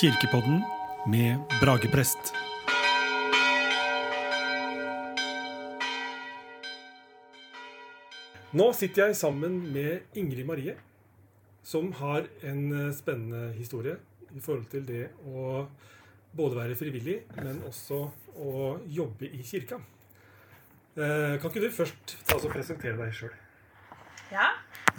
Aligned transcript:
Kirkepodden 0.00 0.62
med 1.06 1.36
Brageprest. 1.60 2.32
Nå 8.52 8.66
sitter 8.76 9.06
jeg 9.08 9.16
sammen 9.16 9.54
med 9.72 10.16
Ingrid 10.18 10.44
Marie, 10.48 10.74
som 11.64 11.88
har 12.00 12.26
en 12.44 12.64
eh, 12.76 12.90
spennende 12.96 13.52
historie 13.56 13.96
i 14.36 14.40
forhold 14.40 14.66
til 14.72 14.84
det 14.88 15.06
å 15.28 15.64
både 16.36 16.58
være 16.58 16.76
frivillig, 16.76 17.18
men 17.38 17.62
også 17.68 18.02
å 18.40 18.52
jobbe 18.92 19.28
i 19.28 19.40
kirka. 19.44 19.78
Eh, 20.96 21.38
Kan 21.40 21.48
ikke 21.48 21.64
du 21.64 21.70
først 21.72 22.16
ta 22.28 22.36
oss 22.36 22.48
og 22.48 22.52
presentere 22.52 22.98
deg 23.00 23.14
sjøl? 23.16 23.32
Ja, 24.32 24.50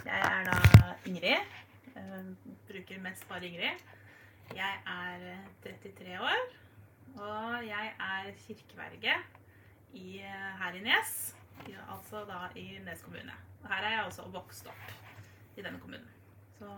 jeg 0.06 0.18
er 0.30 0.48
da 0.50 0.58
Ingrid. 1.10 1.54
Jeg 1.94 2.24
bruker 2.70 3.02
mest 3.06 3.26
bare 3.30 3.46
Ingrid. 3.50 3.82
Jeg 4.52 4.80
er 4.86 5.24
eh, 5.32 5.46
33 5.64 6.18
år, 6.20 6.44
og 7.16 7.64
jeg 7.66 7.94
er 8.08 8.30
kirkeverge 8.44 9.16
i, 9.94 10.18
eh, 10.20 10.50
her 10.60 10.76
i 10.76 10.82
Nes. 10.84 11.34
Altså 11.88 12.24
da 12.28 12.48
i 12.58 12.78
Nes 12.84 13.02
kommune. 13.02 13.32
Og 13.62 13.68
her 13.72 13.84
er 13.84 13.96
jeg 13.96 14.04
også 14.04 14.28
vokst 14.34 14.66
opp 14.68 14.94
i 15.56 15.62
denne 15.62 15.80
kommunen. 15.80 16.08
Så 16.58 16.68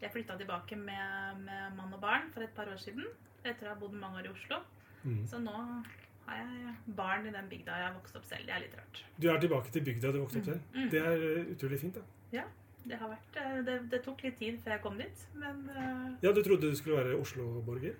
jeg 0.00 0.12
flytta 0.12 0.36
tilbake 0.38 0.76
med, 0.76 1.40
med 1.44 1.74
mann 1.76 1.92
og 1.92 2.00
barn 2.00 2.30
for 2.32 2.40
et 2.46 2.54
par 2.56 2.70
år 2.72 2.80
siden. 2.80 3.04
Etter 3.44 3.68
å 3.68 3.74
ha 3.74 3.80
bodd 3.80 3.96
mange 3.96 4.22
år 4.22 4.30
i 4.30 4.32
Oslo. 4.32 4.62
Mm. 5.02 5.24
Så 5.28 5.40
nå 5.42 5.56
har 6.26 6.40
jeg 6.40 6.74
barn 6.96 7.26
i 7.26 7.34
den 7.34 7.48
bygda 7.50 7.76
jeg 7.80 7.88
har 7.88 7.96
vokst 7.98 8.16
opp 8.16 8.24
selv. 8.28 8.46
Det 8.48 8.56
er 8.56 8.64
litt 8.64 8.76
rart. 8.78 9.04
Du 9.20 9.28
er 9.32 9.40
tilbake 9.42 9.72
til 9.74 9.84
bygda 9.84 10.12
du 10.14 10.20
vokste 10.22 10.42
opp 10.42 10.50
selv. 10.52 10.66
Mm. 10.76 10.88
Det 10.92 11.04
er 11.04 11.26
eh, 11.28 11.52
utrolig 11.54 11.80
fint. 11.82 12.00
da. 12.00 12.06
Det, 12.84 12.96
har 12.96 13.10
vært, 13.12 13.36
eh, 13.36 13.58
det, 13.66 13.74
det 13.92 14.00
tok 14.04 14.22
litt 14.24 14.38
tid 14.40 14.60
før 14.64 14.76
jeg 14.76 14.82
kom 14.84 14.96
dit, 15.00 15.26
men 15.40 15.66
eh, 15.74 16.06
Ja, 16.24 16.32
Du 16.32 16.40
trodde 16.44 16.70
du 16.70 16.78
skulle 16.78 17.02
være 17.02 17.18
Oslo-borger? 17.20 17.98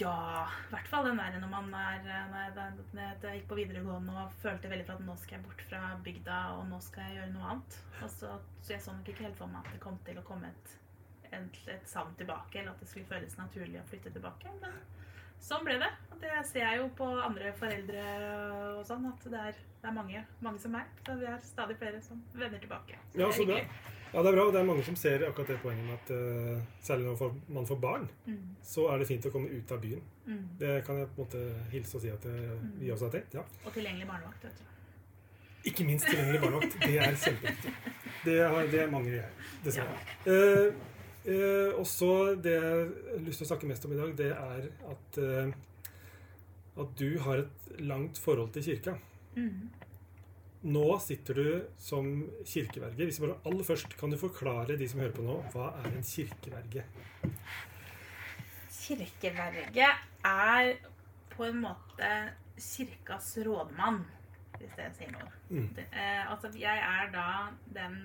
Ja, 0.00 0.46
i 0.48 0.70
hvert 0.72 0.88
fall 0.88 1.04
den 1.04 1.18
der 1.20 1.34
når 1.36 1.50
man 1.52 1.66
er 1.76 1.98
når 2.30 2.38
jeg, 2.46 2.76
når 2.96 3.02
jeg 3.02 3.40
gikk 3.42 3.48
på 3.50 3.58
videregående 3.58 4.14
og 4.22 4.36
følte 4.40 4.70
veldig 4.72 4.86
for 4.88 4.96
at 4.96 5.04
nå 5.04 5.16
skal 5.20 5.36
jeg 5.36 5.44
bort 5.44 5.64
fra 5.68 5.80
bygda, 6.04 6.38
og 6.56 6.62
nå 6.70 6.78
skal 6.84 7.04
jeg 7.10 7.18
gjøre 7.18 7.34
noe 7.34 7.50
annet. 7.52 7.76
Og 8.00 8.12
så, 8.14 8.30
så 8.64 8.72
jeg 8.72 8.84
så 8.86 8.94
nok 8.96 9.10
ikke 9.12 9.26
helt 9.28 9.36
for 9.40 9.52
meg 9.52 9.66
at 9.66 9.76
det 9.76 9.82
kom 9.84 9.98
til 10.06 10.20
å 10.20 10.24
komme 10.24 10.48
et, 10.48 10.76
et, 11.28 11.60
et 11.74 11.90
savn 11.92 12.16
tilbake, 12.16 12.62
eller 12.62 12.72
at 12.72 12.80
det 12.80 12.88
skulle 12.88 13.10
føles 13.10 13.36
naturlig 13.36 13.82
å 13.82 13.88
flytte 13.90 14.14
tilbake. 14.16 14.54
Men 14.62 14.80
sånn 15.40 15.64
ble 15.66 15.78
det. 15.82 15.90
Og 16.12 16.20
det 16.22 16.32
ser 16.48 16.62
jeg 16.64 16.78
jo 16.80 16.86
på 16.96 17.06
andre 17.20 17.52
foreldre 17.58 18.04
og 18.78 18.86
sånn, 18.88 19.04
at 19.10 19.26
det 19.30 19.40
er, 19.50 19.58
det 19.82 19.90
er 19.90 19.94
mange, 19.96 20.22
mange 20.40 20.58
som 20.62 20.72
meg. 20.72 20.86
Så 21.06 21.16
vi 21.20 21.26
er 21.28 21.38
stadig 21.44 21.76
flere 21.80 22.00
som 22.02 22.22
vender 22.34 22.58
tilbake. 22.62 22.96
Så 23.12 23.20
Ja, 23.20 23.30
så 23.32 23.46
bra. 23.46 23.58
Ja, 24.14 24.22
det 24.22 24.30
er 24.30 24.36
bra. 24.38 24.44
og 24.46 24.52
Det 24.54 24.60
er 24.60 24.68
mange 24.70 24.84
som 24.86 24.96
ser 24.96 25.26
akkurat 25.28 25.48
det 25.52 25.58
poenget 25.60 25.84
med 25.84 25.94
at 25.98 26.10
uh, 26.14 26.62
særlig 26.80 27.04
når 27.10 27.34
man 27.52 27.66
får 27.66 27.80
barn, 27.82 28.08
Mm, 28.26 28.56
så 28.62 28.86
er 28.92 28.98
det 28.98 29.06
fint 29.10 29.26
å 29.26 29.30
komme 29.34 29.48
ut 29.50 29.72
av 29.72 29.80
byen. 29.82 30.00
mm. 30.26 30.46
Det 30.58 30.84
kan 30.86 30.98
jeg 30.98 31.08
på 31.08 31.20
en 31.20 31.26
måte 31.26 31.70
hilse 31.72 31.96
og 31.96 32.02
si 32.02 32.08
at 32.08 32.24
uh, 32.24 32.56
vi 32.80 32.90
også 32.90 33.10
har 33.10 33.12
tenkt. 33.18 33.34
ja. 33.34 33.42
Og 33.66 33.72
tilgjengelig 33.74 34.06
barnevakt, 34.08 34.44
vet 34.44 34.56
du. 34.62 34.64
Ikke 35.68 35.84
minst 35.84 36.06
tilgjengelig 36.06 36.40
barnevakt. 36.40 36.78
Det 36.80 36.98
er 36.98 37.14
kjempeviktig. 37.14 37.72
Det, 38.26 38.40
har, 38.42 38.64
det 38.66 38.90
mangler 38.90 39.12
jeg, 39.20 39.28
dessverre. 39.62 39.98
Eh, 40.26 40.72
eh, 41.30 41.72
også 41.78 42.10
det 42.42 42.54
jeg 42.56 42.62
har 42.64 43.24
lyst 43.26 43.42
til 43.42 43.46
å 43.46 43.50
snakke 43.52 43.70
mest 43.70 43.86
om 43.86 43.94
i 43.94 43.98
dag, 44.00 44.12
det 44.18 44.30
er 44.32 44.68
at, 44.92 45.18
eh, 45.22 45.50
at 46.82 46.94
du 47.00 47.18
har 47.24 47.44
et 47.44 47.82
langt 47.82 48.20
forhold 48.22 48.52
til 48.56 48.66
kirka. 48.70 48.96
Mm. 49.36 49.68
Nå 50.66 50.86
sitter 50.98 51.38
du 51.38 51.48
som 51.78 52.08
kirkeverge. 52.48 53.04
Hvis 53.04 53.20
vi 53.20 53.26
bare 53.26 53.38
aller 53.46 53.66
først 53.66 53.92
Kan 54.00 54.10
du 54.10 54.16
forklare 54.18 54.78
de 54.78 54.88
som 54.88 55.02
hører 55.02 55.14
på 55.14 55.22
nå, 55.22 55.36
hva 55.52 55.68
er 55.82 55.92
en 55.92 56.06
kirkeverge? 56.06 56.82
Kirkeverge 58.72 59.90
er 60.24 60.72
på 61.36 61.46
en 61.46 61.60
måte 61.66 62.10
kirkas 62.56 63.34
rådmann, 63.44 64.00
hvis 64.60 64.76
det 64.78 64.86
sier 64.96 65.12
noe. 65.14 65.28
Mm. 65.50 65.68
Eh, 65.86 66.22
altså, 66.30 66.50
jeg 66.58 66.82
er 66.82 67.10
da 67.14 67.26
den 67.74 67.98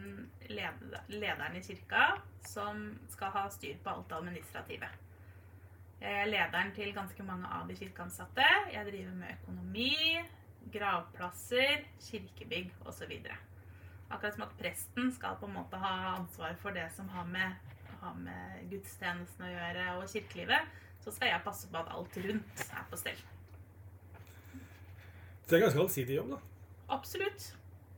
lederen 0.49 1.55
i 1.57 1.63
kirka 1.65 2.11
som 2.47 2.83
skal 3.13 3.33
ha 3.35 3.47
styr 3.53 3.79
på 3.83 3.93
alt 3.93 4.09
det 4.09 4.19
administrative. 4.19 4.91
Jeg 6.01 6.21
er 6.23 6.29
lederen 6.31 6.71
til 6.73 6.93
ganske 6.95 7.23
mange 7.23 7.49
av 7.53 7.67
de 7.69 7.75
kirkeansatte. 7.77 8.45
Jeg 8.73 8.87
driver 8.87 9.17
med 9.19 9.35
økonomi, 9.41 9.91
gravplasser, 10.73 11.83
kirkebygg 12.07 12.71
osv. 12.89 13.11
Akkurat 14.11 14.33
som 14.33 14.47
at 14.47 14.55
presten 14.59 15.11
skal 15.13 15.37
på 15.39 15.45
en 15.47 15.59
måte 15.59 15.77
ha 15.81 16.15
ansvar 16.15 16.57
for 16.61 16.73
det 16.75 16.87
som 16.95 17.09
har 17.13 17.27
med, 17.29 17.75
har 18.01 18.17
med 18.17 18.65
gudstjenesten 18.71 19.45
å 19.45 19.51
gjøre 19.51 19.85
og 19.99 20.09
kirkelivet, 20.09 20.73
så 21.01 21.13
skal 21.13 21.31
jeg 21.31 21.45
passe 21.45 21.69
på 21.69 21.79
at 21.79 21.93
alt 21.93 22.17
rundt 22.25 22.65
er 22.65 22.89
på 22.89 22.99
stell. 22.99 23.21
Det 25.51 25.57
er 25.59 25.65
ganske 25.65 25.81
allsidig 25.83 26.15
jobb, 26.15 26.29
da. 26.31 26.37
Absolutt. 26.95 27.49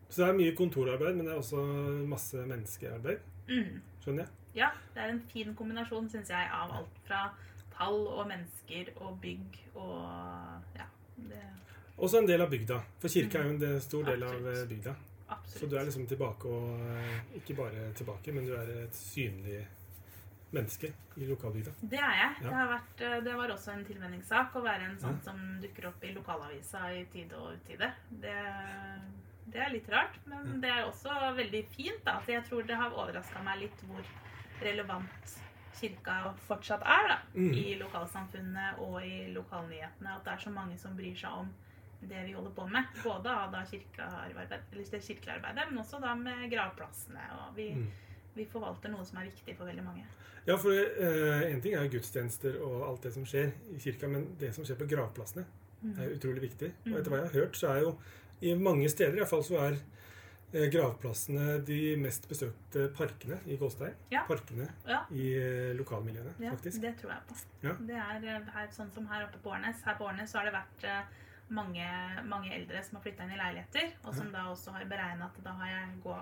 Så 0.10 0.22
det 0.24 0.28
er 0.30 0.38
mye 0.38 0.54
kontorarbeid, 0.58 1.16
men 1.18 1.26
det 1.28 1.34
er 1.34 1.40
også 1.42 1.62
masse 2.10 2.42
menneskearbeid. 2.50 3.22
Mm. 3.50 3.80
Skjønner 4.04 4.24
jeg. 4.26 4.32
Ja, 4.56 4.68
det 4.94 5.02
er 5.02 5.14
en 5.14 5.22
fin 5.32 5.54
kombinasjon, 5.58 6.10
syns 6.14 6.30
jeg, 6.34 6.50
av 6.54 6.74
alt 6.80 7.00
fra 7.08 7.24
tall 7.74 8.04
og 8.08 8.28
mennesker 8.30 8.92
og 9.02 9.16
bygg 9.22 9.58
og 9.74 10.04
ja. 10.78 10.86
Det, 11.18 11.40
Også 11.98 12.20
en 12.22 12.28
del 12.30 12.42
av 12.42 12.50
bygda. 12.50 12.78
For 13.02 13.10
kirka 13.14 13.40
er 13.42 13.50
jo 13.50 13.56
en 13.58 13.82
stor 13.82 14.06
del 14.10 14.24
av 14.26 14.34
Absolutt. 14.36 14.58
eh, 14.58 14.68
bygda. 14.70 14.94
absolutt. 15.30 15.60
Så 15.62 15.70
du 15.70 15.76
er 15.78 15.86
liksom 15.90 16.06
tilbake 16.10 16.50
og 16.50 16.80
eh, 16.90 17.20
Ikke 17.42 17.56
bare 17.58 17.88
tilbake, 17.98 18.32
men 18.34 18.46
du 18.50 18.54
er 18.58 18.70
et 18.84 18.96
synlig 18.98 19.60
menneske 20.54 20.92
i 21.18 21.26
lokalbygda. 21.30 21.72
Det 21.82 22.00
er 22.00 22.16
jeg. 22.20 22.36
Ja. 22.44 22.48
Det, 22.48 22.54
har 22.54 22.68
vært, 22.72 23.02
eh, 23.02 23.20
det 23.26 23.36
var 23.40 23.54
også 23.56 23.74
en 23.74 23.86
tilvenningssak 23.86 24.56
å 24.56 24.64
være 24.66 24.90
en 24.90 24.98
sånn 25.02 25.18
Ja. 25.20 25.24
som 25.32 25.40
dukker 25.62 25.88
opp 25.90 26.04
i 26.04 26.14
lokalavisa 26.14 26.86
i 26.94 27.06
tide 27.14 27.34
og 27.38 27.54
utide. 27.58 27.92
Det, 28.10 28.36
det 29.54 29.62
er 29.62 29.70
litt 29.74 29.90
rart, 29.90 30.16
men 30.26 30.62
det 30.62 30.70
er 30.72 30.86
også 30.88 31.10
veldig 31.38 31.64
fint. 31.76 32.04
Da. 32.06 32.20
Jeg 32.28 32.46
tror 32.48 32.64
det 32.68 32.76
har 32.80 32.92
overraska 32.96 33.44
meg 33.44 33.60
litt 33.66 33.82
hvor 33.90 34.04
relevant 34.64 35.34
kirka 35.80 36.34
fortsatt 36.48 36.82
er 36.86 37.08
da, 37.10 37.18
Mm. 37.36 37.52
i 37.58 37.76
lokalsamfunnet 37.80 38.80
og 38.80 39.02
i 39.04 39.34
lokalnyhetene. 39.34 40.16
At 40.16 40.24
det 40.24 40.34
er 40.34 40.38
så 40.46 40.54
mange 40.54 40.78
som 40.80 40.96
bryr 40.96 41.16
seg 41.18 41.32
om 41.32 41.50
det 42.04 42.26
vi 42.26 42.34
holder 42.34 42.52
på 42.52 42.68
med. 42.70 42.86
Både 43.04 43.28
av 43.32 43.52
da 43.52 43.64
kirkearbeidet, 43.66 44.62
eller 44.72 44.84
det 44.92 45.02
kirkelige 45.02 45.70
men 45.70 45.78
også 45.84 46.00
da 46.02 46.14
med 46.16 46.50
gravplassene. 46.52 47.22
Og 47.48 47.56
vi, 47.56 47.70
Mm. 47.74 47.88
Vi 48.36 48.46
forvalter 48.46 48.90
noe 48.90 49.06
som 49.06 49.18
er 49.20 49.30
viktig 49.30 49.56
for 49.58 49.66
veldig 49.66 49.84
mange. 49.86 50.06
Ja, 50.46 50.58
for 50.58 50.72
én 50.72 51.62
ting 51.64 51.74
er 51.74 51.86
jo 51.86 51.94
gudstjenester 52.00 52.58
og 52.62 52.82
alt 52.90 53.02
det 53.04 53.14
som 53.14 53.24
skjer 53.26 53.54
i 53.72 53.78
kirka, 53.80 54.08
men 54.12 54.36
det 54.40 54.54
som 54.56 54.66
skjer 54.66 54.76
på 54.82 54.90
gravplassene, 54.90 55.46
Mm. 55.84 56.00
er 56.00 56.14
utrolig 56.16 56.42
viktig. 56.42 56.70
Og 56.86 56.88
Mm. 56.88 56.98
etter 56.98 57.10
hva 57.12 57.18
jeg 57.20 57.32
har 57.32 57.40
hørt, 57.42 57.56
så 57.60 57.68
er 57.76 57.82
jo 57.82 57.98
i 58.42 58.54
mange 58.56 58.88
steder 58.90 59.14
i 59.16 59.20
hvert 59.20 59.30
fall 59.30 59.44
så 59.44 59.58
er 59.60 59.78
eh, 60.54 60.70
gravplassene 60.70 61.66
de 61.66 61.96
mest 61.98 62.28
besøkte 62.30 62.94
parkene 62.96 63.40
i 63.48 63.58
Gåstein. 63.58 63.94
Ja. 64.12 64.24
Parkene 64.28 64.70
Ja. 64.88 65.00
i 65.12 65.34
eh, 65.36 65.74
lokalmiljøene, 65.76 66.34
Ja, 66.40 66.52
faktisk. 66.52 66.80
det 66.82 66.98
tror 67.02 67.10
jeg 67.10 67.20
på. 67.28 67.36
Ja. 67.64 67.74
Det 67.74 67.96
er 67.96 68.44
her, 68.54 68.68
sånn 68.72 68.92
som 68.94 69.06
her 69.08 69.24
oppe 69.26 69.40
på 69.44 69.50
Årnes. 69.52 69.82
Her 69.84 69.96
på 69.96 70.06
Årnes 70.08 70.30
så 70.32 70.38
har 70.40 70.46
det 70.46 70.54
vært 70.54 71.06
mange, 71.54 71.86
mange 72.30 72.50
eldre 72.56 72.82
som 72.84 72.98
har 72.98 73.04
flytta 73.06 73.24
inn 73.28 73.36
i 73.36 73.38
leiligheter, 73.40 73.94
og 74.04 74.16
som 74.18 74.32
da 74.34 74.48
også 74.52 74.74
har 74.76 74.86
beregna 74.90 75.26
at 75.30 75.38
da 75.46 75.54
har 75.60 75.70
jeg 75.72 76.02
gå, 76.04 76.18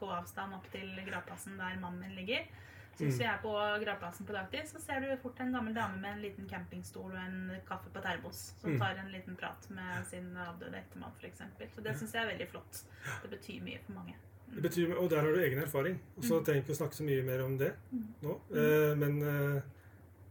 gåavstand 0.00 0.54
opp 0.54 0.70
til 0.72 0.88
gravplassen 1.08 1.58
der 1.58 1.78
mannen 1.82 2.00
min 2.00 2.14
ligger. 2.16 2.46
Så 2.96 3.04
hvis 3.04 3.18
Mm. 3.18 3.20
vi 3.20 3.24
er 3.28 3.38
på 3.42 3.52
gravplassen 3.84 4.26
på 4.26 4.32
dagtid, 4.32 4.64
så 4.70 4.80
ser 4.80 5.00
du 5.04 5.16
fort 5.20 5.38
en 5.40 5.52
gammel 5.52 5.74
dame 5.74 5.98
med 6.00 6.12
en 6.14 6.22
liten 6.22 6.48
campingstol 6.48 7.10
og 7.12 7.18
en 7.18 7.60
kaffe 7.68 7.90
på 7.92 8.00
termos 8.02 8.54
som 8.60 8.70
Mm. 8.72 8.78
tar 8.80 8.94
en 9.02 9.12
liten 9.12 9.36
prat 9.36 9.68
med 9.70 10.06
sin 10.06 10.30
avdøde 10.36 10.78
ektemann, 10.78 11.12
f.eks. 11.20 11.42
Så 11.74 11.82
det 11.82 11.96
syns 11.98 12.12
jeg 12.14 12.22
er 12.24 12.30
veldig 12.32 12.48
flott. 12.48 12.84
Det 13.22 13.30
betyr 13.30 13.60
mye 13.62 13.78
for 13.84 13.92
mange. 13.92 14.14
Det 14.54 14.62
betyr, 14.62 14.96
og 14.96 15.10
der 15.10 15.20
har 15.20 15.26
du 15.32 15.40
egen 15.42 15.58
erfaring. 15.58 15.98
Og 16.16 16.22
så 16.24 16.38
Mm. 16.40 16.44
trenger 16.46 16.62
vi 16.62 16.72
ikke 16.72 16.76
å 16.76 16.86
snakke 16.86 16.94
så 16.94 17.02
mye 17.04 17.22
mer 17.24 17.44
om 17.44 17.58
det 17.58 17.74
Mm. 17.92 18.14
nå. 18.22 18.40
Eh, 18.56 18.94
men 18.96 19.22
eh, 19.22 19.62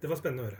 det 0.02 0.10
var 0.10 0.16
spennende 0.18 0.42
å 0.44 0.50
høre. 0.50 0.58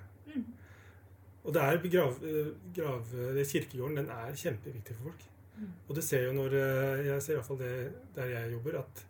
Og 1.46 1.54
det 1.54 1.62
er 1.62 1.78
grav, 1.94 2.16
eh, 2.26 2.52
grav, 2.74 3.04
det 3.36 3.48
kirkegården 3.48 3.96
den 4.02 4.10
er 4.10 4.34
kjempeviktig 4.34 4.96
for 4.98 5.12
folk. 5.12 5.26
Mm. 5.60 5.68
Og 5.88 5.96
det 5.96 6.04
ser 6.04 6.24
jo 6.26 6.32
når 6.36 6.54
eh, 6.60 7.06
Jeg 7.06 7.22
ser 7.22 7.34
i 7.34 7.36
hvert 7.38 7.48
fall 7.48 7.60
det 7.62 7.76
der 8.16 8.26
jeg 8.34 8.52
jobber, 8.56 8.80
at 8.80 9.06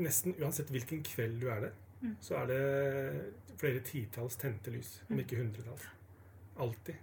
nesten 0.00 0.34
uansett 0.40 0.70
hvilken 0.72 1.02
kveld 1.06 1.40
du 1.42 1.48
er 1.52 1.60
der, 1.68 1.72
Mm. 2.00 2.14
så 2.24 2.34
er 2.40 2.46
det 2.48 3.58
flere 3.60 3.80
titalls 3.84 4.36
tente 4.40 4.70
lys, 4.72 5.02
om 5.10 5.16
Mm. 5.16 5.20
ikke 5.20 5.36
hundretalls. 5.36 5.82
Alltid. 6.58 6.94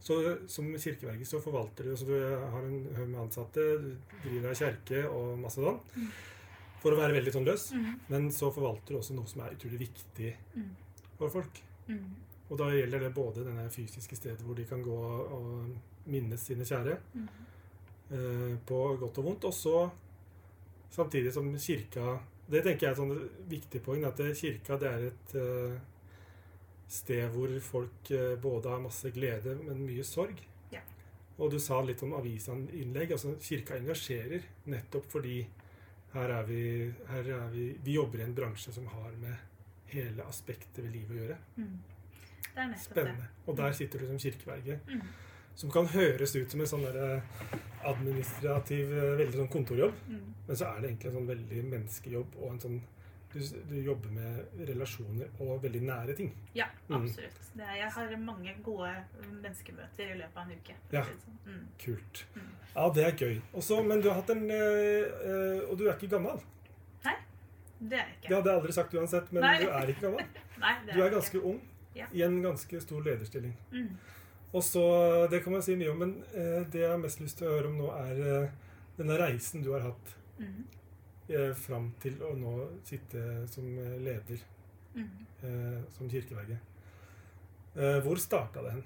Så 0.00 0.48
som 0.48 0.72
kirkeverge 0.72 1.26
så 1.26 1.38
forvalter 1.44 1.84
du 1.84 1.90
altså 1.90 2.06
Du 2.06 2.14
har 2.50 2.62
en 2.64 2.86
haug 2.96 3.08
med 3.08 3.20
ansatte, 3.20 3.60
du 3.82 3.96
driver 4.24 4.48
ei 4.48 4.54
kjerke 4.54 5.02
og 5.10 5.38
masse 5.38 5.56
sånn. 5.60 5.80
For 6.80 6.92
å 6.92 6.96
være 6.96 7.12
veldig 7.20 7.32
sånn 7.34 7.44
løs. 7.44 7.72
Men 8.08 8.30
så 8.30 8.50
forvalter 8.50 8.88
du 8.94 8.96
også 8.96 9.12
noe 9.14 9.26
som 9.26 9.42
er 9.42 9.50
utrolig 9.54 9.78
viktig 9.80 10.34
for 11.18 11.28
folk. 11.28 11.60
Mm. 11.88 12.16
Og 12.50 12.58
da 12.58 12.66
gjelder 12.74 13.04
det 13.06 13.12
både 13.14 13.44
denne 13.46 13.68
fysiske 13.70 14.16
stedet 14.18 14.42
hvor 14.42 14.56
de 14.58 14.64
kan 14.66 14.82
gå 14.82 14.96
og 15.36 15.68
minnes 16.10 16.40
sine 16.48 16.64
kjære, 16.66 16.96
Mm. 17.14 17.28
eh, 18.10 18.56
på 18.66 18.80
godt 18.98 19.18
og 19.18 19.24
vondt. 19.24 19.44
Og 19.44 19.54
så 19.54 19.90
samtidig 20.90 21.32
som 21.32 21.52
kirka 21.58 22.18
Det 22.50 22.64
tenker 22.64 22.80
jeg 22.80 22.88
er 22.88 22.96
et 22.96 22.98
sånn 22.98 23.28
viktig 23.48 23.80
poeng, 23.84 24.04
at 24.04 24.16
kirka 24.34 24.76
det 24.76 24.88
er 24.90 25.02
et 25.06 25.34
eh, 25.38 25.76
sted 26.88 27.28
hvor 27.30 27.52
folk 27.62 28.10
eh, 28.10 28.34
både 28.42 28.68
har 28.72 28.80
masse 28.82 29.10
glede, 29.14 29.54
men 29.62 29.84
mye 29.86 30.02
sorg. 30.02 30.40
Ja. 30.72 30.80
Og 31.38 31.52
du 31.52 31.60
sa 31.62 31.80
litt 31.80 32.02
om 32.02 32.12
avisinnlegg. 32.18 33.12
altså 33.12 33.36
Kirka 33.40 33.76
engasjerer 33.78 34.42
nettopp 34.66 35.06
fordi 35.12 35.46
her 36.12 36.28
er 36.40 36.42
vi, 36.48 36.92
her 37.06 37.30
er 37.36 37.48
vi 37.54 37.68
Vi 37.84 37.92
jobber 37.94 38.18
i 38.18 38.22
en 38.26 38.34
bransje 38.34 38.72
som 38.72 38.86
har 38.86 39.12
med 39.20 39.36
hele 39.86 40.22
aspektet 40.26 40.82
ved 40.82 40.90
livet 40.92 41.10
å 41.14 41.20
gjøre. 41.22 41.38
Mm. 41.56 41.78
Er 42.56 42.74
Spennende. 42.78 43.26
Og 43.46 43.56
der 43.56 43.72
sitter 43.72 43.98
du 43.98 44.06
som 44.06 44.18
kirkeverge. 44.18 44.80
Mm. 44.88 45.02
Som 45.54 45.70
kan 45.70 45.86
høres 45.86 46.36
ut 46.36 46.50
som 46.50 46.60
en 46.60 46.66
sånn 46.66 46.84
administrativ, 47.84 48.92
eh, 48.92 49.16
veldig 49.18 49.36
sånn 49.40 49.48
kontorjobb. 49.52 49.92
Mm. 50.08 50.24
Men 50.46 50.56
så 50.56 50.66
er 50.70 50.80
det 50.80 50.90
egentlig 50.90 51.10
en 51.10 51.16
sånn 51.18 51.28
veldig 51.30 51.64
menneskejobb 51.74 52.36
og 52.40 52.50
en 52.54 52.60
sånn 52.64 52.80
du, 53.30 53.38
du 53.70 53.76
jobber 53.86 54.10
med 54.10 54.64
relasjoner 54.66 55.28
og 55.38 55.60
veldig 55.62 55.80
nære 55.86 56.16
ting. 56.18 56.32
Ja, 56.54 56.64
Mm. 56.88 57.04
absolutt. 57.04 57.36
Det 57.54 57.62
er, 57.62 57.76
jeg 57.76 57.90
har 57.94 58.16
mange 58.18 58.54
gode 58.64 58.90
menneskemøter 59.42 60.10
i 60.14 60.16
løpet 60.18 60.36
av 60.36 60.50
en 60.50 60.56
uke. 60.58 60.74
Ja. 60.92 61.04
sånn. 61.04 61.36
Mm. 61.46 61.66
Kult. 61.78 62.24
Mm. 62.34 62.48
Ja, 62.74 62.88
det 62.94 63.04
er 63.06 63.12
gøy. 63.16 63.40
Også, 63.54 63.82
men 63.86 64.00
du 64.02 64.08
har 64.08 64.14
hatt 64.20 64.30
en 64.30 64.50
øh, 64.50 65.70
Og 65.70 65.78
du 65.78 65.86
er 65.88 65.94
ikke 65.94 66.08
gammel. 66.16 66.40
Nei, 67.04 67.14
Det 67.80 67.92
er 67.92 68.04
jeg 68.04 68.16
ikke. 68.18 68.28
Det 68.28 68.36
hadde 68.36 68.50
jeg 68.50 68.58
aldri 68.60 68.72
sagt 68.72 68.94
uansett, 68.94 69.32
men 69.32 69.42
Nei. 69.42 69.58
du 69.62 69.68
er 69.70 69.86
ikke 69.94 70.00
gammel. 70.08 70.26
Nei, 70.64 70.74
det 70.86 70.94
Du 70.94 71.02
er 71.02 71.10
ganske 71.10 71.34
ikke. 71.38 71.46
ung 71.46 71.60
Ja. 71.94 72.06
i 72.12 72.22
en 72.22 72.42
ganske 72.42 72.80
stor 72.80 73.02
lederstilling. 73.02 73.56
Mm. 73.72 73.96
Og 74.52 74.62
så, 74.64 75.26
Det 75.30 75.42
kan 75.44 75.52
man 75.52 75.62
si 75.62 75.76
mye 75.76 75.90
om, 75.90 75.98
men 75.98 76.24
eh, 76.34 76.64
det 76.70 76.80
jeg 76.80 76.90
har 76.90 76.98
mest 76.98 77.20
lyst 77.20 77.38
til 77.38 77.48
å 77.48 77.56
høre 77.56 77.66
om 77.70 77.78
nå, 77.78 77.90
er 77.98 78.20
eh, 78.44 78.50
denne 78.98 79.18
reisen 79.18 79.62
du 79.62 79.72
har 79.72 79.80
hatt 79.80 80.16
Mm. 80.40 80.64
eh, 81.28 81.52
fram 81.54 81.92
til 82.00 82.14
å 82.22 82.34
nå 82.34 82.68
sitte 82.84 83.46
som 83.48 83.66
øh, 83.78 83.98
leder 84.00 84.38
Mm. 84.94 85.10
øh, 85.44 85.82
som 85.92 86.08
kirkeverge. 86.10 86.58
Eh, 87.76 88.00
hvor 88.02 88.16
starta 88.18 88.62
det 88.62 88.72
hen? 88.72 88.84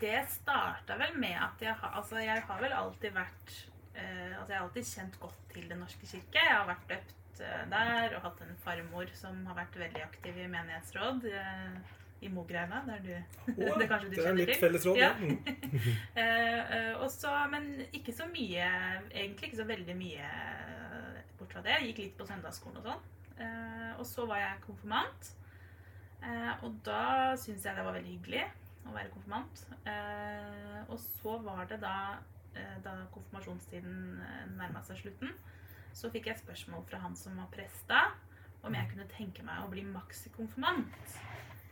Det 0.00 0.20
starta 0.30 0.96
vel 0.98 1.16
med 1.18 1.34
at 1.42 1.60
jeg 1.64 1.74
har 1.74 1.96
Altså, 1.98 2.16
jeg 2.22 2.42
har 2.46 2.60
vel 2.62 2.72
alltid 2.72 3.12
vært 3.16 3.54
eh, 3.56 3.79
Altså, 3.94 4.52
jeg 4.52 4.58
har 4.58 4.64
alltid 4.66 4.84
kjent 4.86 5.16
godt 5.20 5.40
til 5.52 5.64
Den 5.70 5.78
norske 5.82 6.06
kirke. 6.06 6.38
Jeg 6.44 6.54
har 6.56 6.66
vært 6.68 6.84
døpt 6.88 7.40
eh, 7.42 7.64
der 7.70 8.14
og 8.16 8.22
hatt 8.28 8.42
en 8.46 8.56
farmor 8.64 9.10
som 9.18 9.40
har 9.50 9.56
vært 9.58 9.76
veldig 9.80 10.02
aktiv 10.04 10.38
i 10.38 10.46
menighetsråd 10.52 11.26
eh, 11.30 11.96
i 12.20 12.28
Mogreina, 12.28 12.82
der 12.86 13.00
du 13.00 13.12
Det 13.80 13.88
kanskje 13.88 14.10
du 14.10 14.14
det 14.14 14.18
er 14.20 14.26
kjenner 14.26 14.40
litt 14.42 14.50
til? 14.52 14.60
felles 14.60 14.86
råd, 14.86 15.00
Ja. 15.00 15.10
uh, 15.16 15.20
Mm. 15.70 15.96
Eh, 16.20 16.72
eh, 16.76 16.94
og 17.00 17.10
så, 17.10 17.30
men 17.50 17.68
ikke 17.96 18.12
så 18.12 18.26
mye 18.28 18.66
Egentlig 19.14 19.48
ikke 19.50 19.60
så 19.62 19.66
veldig 19.68 19.94
mye 19.96 20.26
eh, 20.28 21.20
bort 21.38 21.52
fra 21.54 21.62
det. 21.64 21.76
Jeg 21.78 21.86
gikk 21.90 22.00
litt 22.04 22.16
på 22.18 22.26
søndagsskolen 22.28 22.80
og 22.82 22.88
sånn. 22.90 23.06
Uh, 23.40 23.92
og 23.98 24.04
så 24.04 24.26
var 24.28 24.36
jeg 24.42 24.58
konfirmant. 24.66 25.30
Uh, 26.20 26.52
og 26.66 26.74
da 26.84 27.02
syns 27.40 27.64
jeg 27.64 27.76
det 27.78 27.84
var 27.86 27.96
veldig 27.96 28.12
hyggelig 28.18 28.42
å 28.84 28.92
være 28.92 29.12
konfirmant. 29.14 29.62
Eh, 29.88 30.80
og 30.92 30.98
så 31.00 31.38
var 31.44 31.64
det 31.70 31.78
da 31.82 31.94
eh, 32.16 32.39
da 32.84 32.96
konfirmasjonstiden 33.14 34.22
eh, 34.26 34.46
nærma 34.58 34.82
seg 34.86 35.02
slutten, 35.02 35.34
så 35.96 36.10
fikk 36.12 36.30
jeg 36.30 36.40
spørsmål 36.40 36.84
fra 36.88 37.02
han 37.02 37.16
som 37.18 37.38
var 37.40 37.50
prest 37.54 37.86
da, 37.90 38.08
om 38.66 38.74
jeg 38.76 38.90
kunne 38.90 39.08
tenke 39.10 39.44
meg 39.46 39.64
å 39.64 39.70
bli 39.72 39.84
maksikonfirmant. 39.88 41.14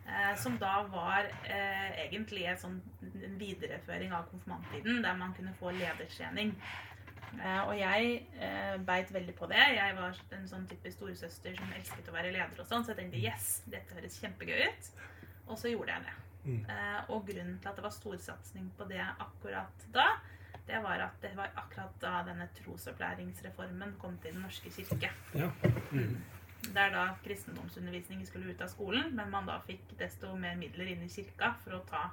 Eh, 0.08 0.34
som 0.40 0.56
da 0.60 0.82
var 0.88 1.26
eh, 1.44 2.04
egentlig 2.06 2.46
en 2.48 2.60
sånn 2.60 2.76
en 3.04 3.34
videreføring 3.40 4.14
av 4.16 4.30
konfirmanttiden, 4.30 5.02
der 5.04 5.18
man 5.20 5.34
kunne 5.36 5.52
få 5.58 5.74
ledertrening. 5.76 6.54
Eh, 7.36 7.60
og 7.60 7.74
jeg 7.76 8.14
eh, 8.40 8.78
beit 8.88 9.12
veldig 9.12 9.34
på 9.36 9.50
det. 9.50 9.60
Jeg 9.76 9.96
var 9.98 10.16
en 10.38 10.48
sånn 10.48 10.64
type 10.70 10.94
storesøster 10.94 11.58
som 11.58 11.74
elsket 11.76 12.08
å 12.08 12.16
være 12.16 12.32
leder 12.32 12.62
og 12.62 12.70
sånn, 12.70 12.86
så 12.86 12.94
jeg 12.94 13.02
tenkte 13.02 13.20
yes, 13.20 13.50
dette 13.68 13.98
høres 13.98 14.16
kjempegøy 14.22 14.64
ut. 14.64 14.90
Og 15.48 15.60
så 15.60 15.74
gjorde 15.74 15.92
jeg 15.92 16.08
det. 16.08 16.16
Mm. 16.48 16.64
Eh, 16.72 16.98
og 17.12 17.28
grunnen 17.28 17.58
til 17.60 17.70
at 17.70 17.76
det 17.76 17.84
var 17.84 17.94
storsatsing 17.94 18.72
på 18.78 18.88
det 18.88 19.04
akkurat 19.04 19.88
da, 19.92 20.08
det 20.68 20.78
var 20.84 21.00
at 21.00 21.16
det 21.24 21.30
var 21.36 21.50
akkurat 21.56 21.94
da 22.02 22.22
denne 22.28 22.46
trosopplæringsreformen 22.58 23.94
kom 24.00 24.18
til 24.22 24.34
Den 24.34 24.42
norske 24.44 24.70
kirke. 24.70 25.10
Ja. 25.34 25.48
Mm. 25.92 26.16
Der 26.74 26.90
da 26.90 27.04
kristendomsundervisning 27.24 28.24
skulle 28.26 28.50
ut 28.52 28.60
av 28.60 28.68
skolen, 28.68 29.14
men 29.16 29.30
man 29.30 29.46
da 29.46 29.58
fikk 29.66 29.94
desto 29.98 30.34
mer 30.36 30.56
midler 30.58 30.90
inn 30.92 31.04
i 31.06 31.08
kirka 31.08 31.54
for 31.64 31.78
å 31.78 31.84
ta, 31.88 32.10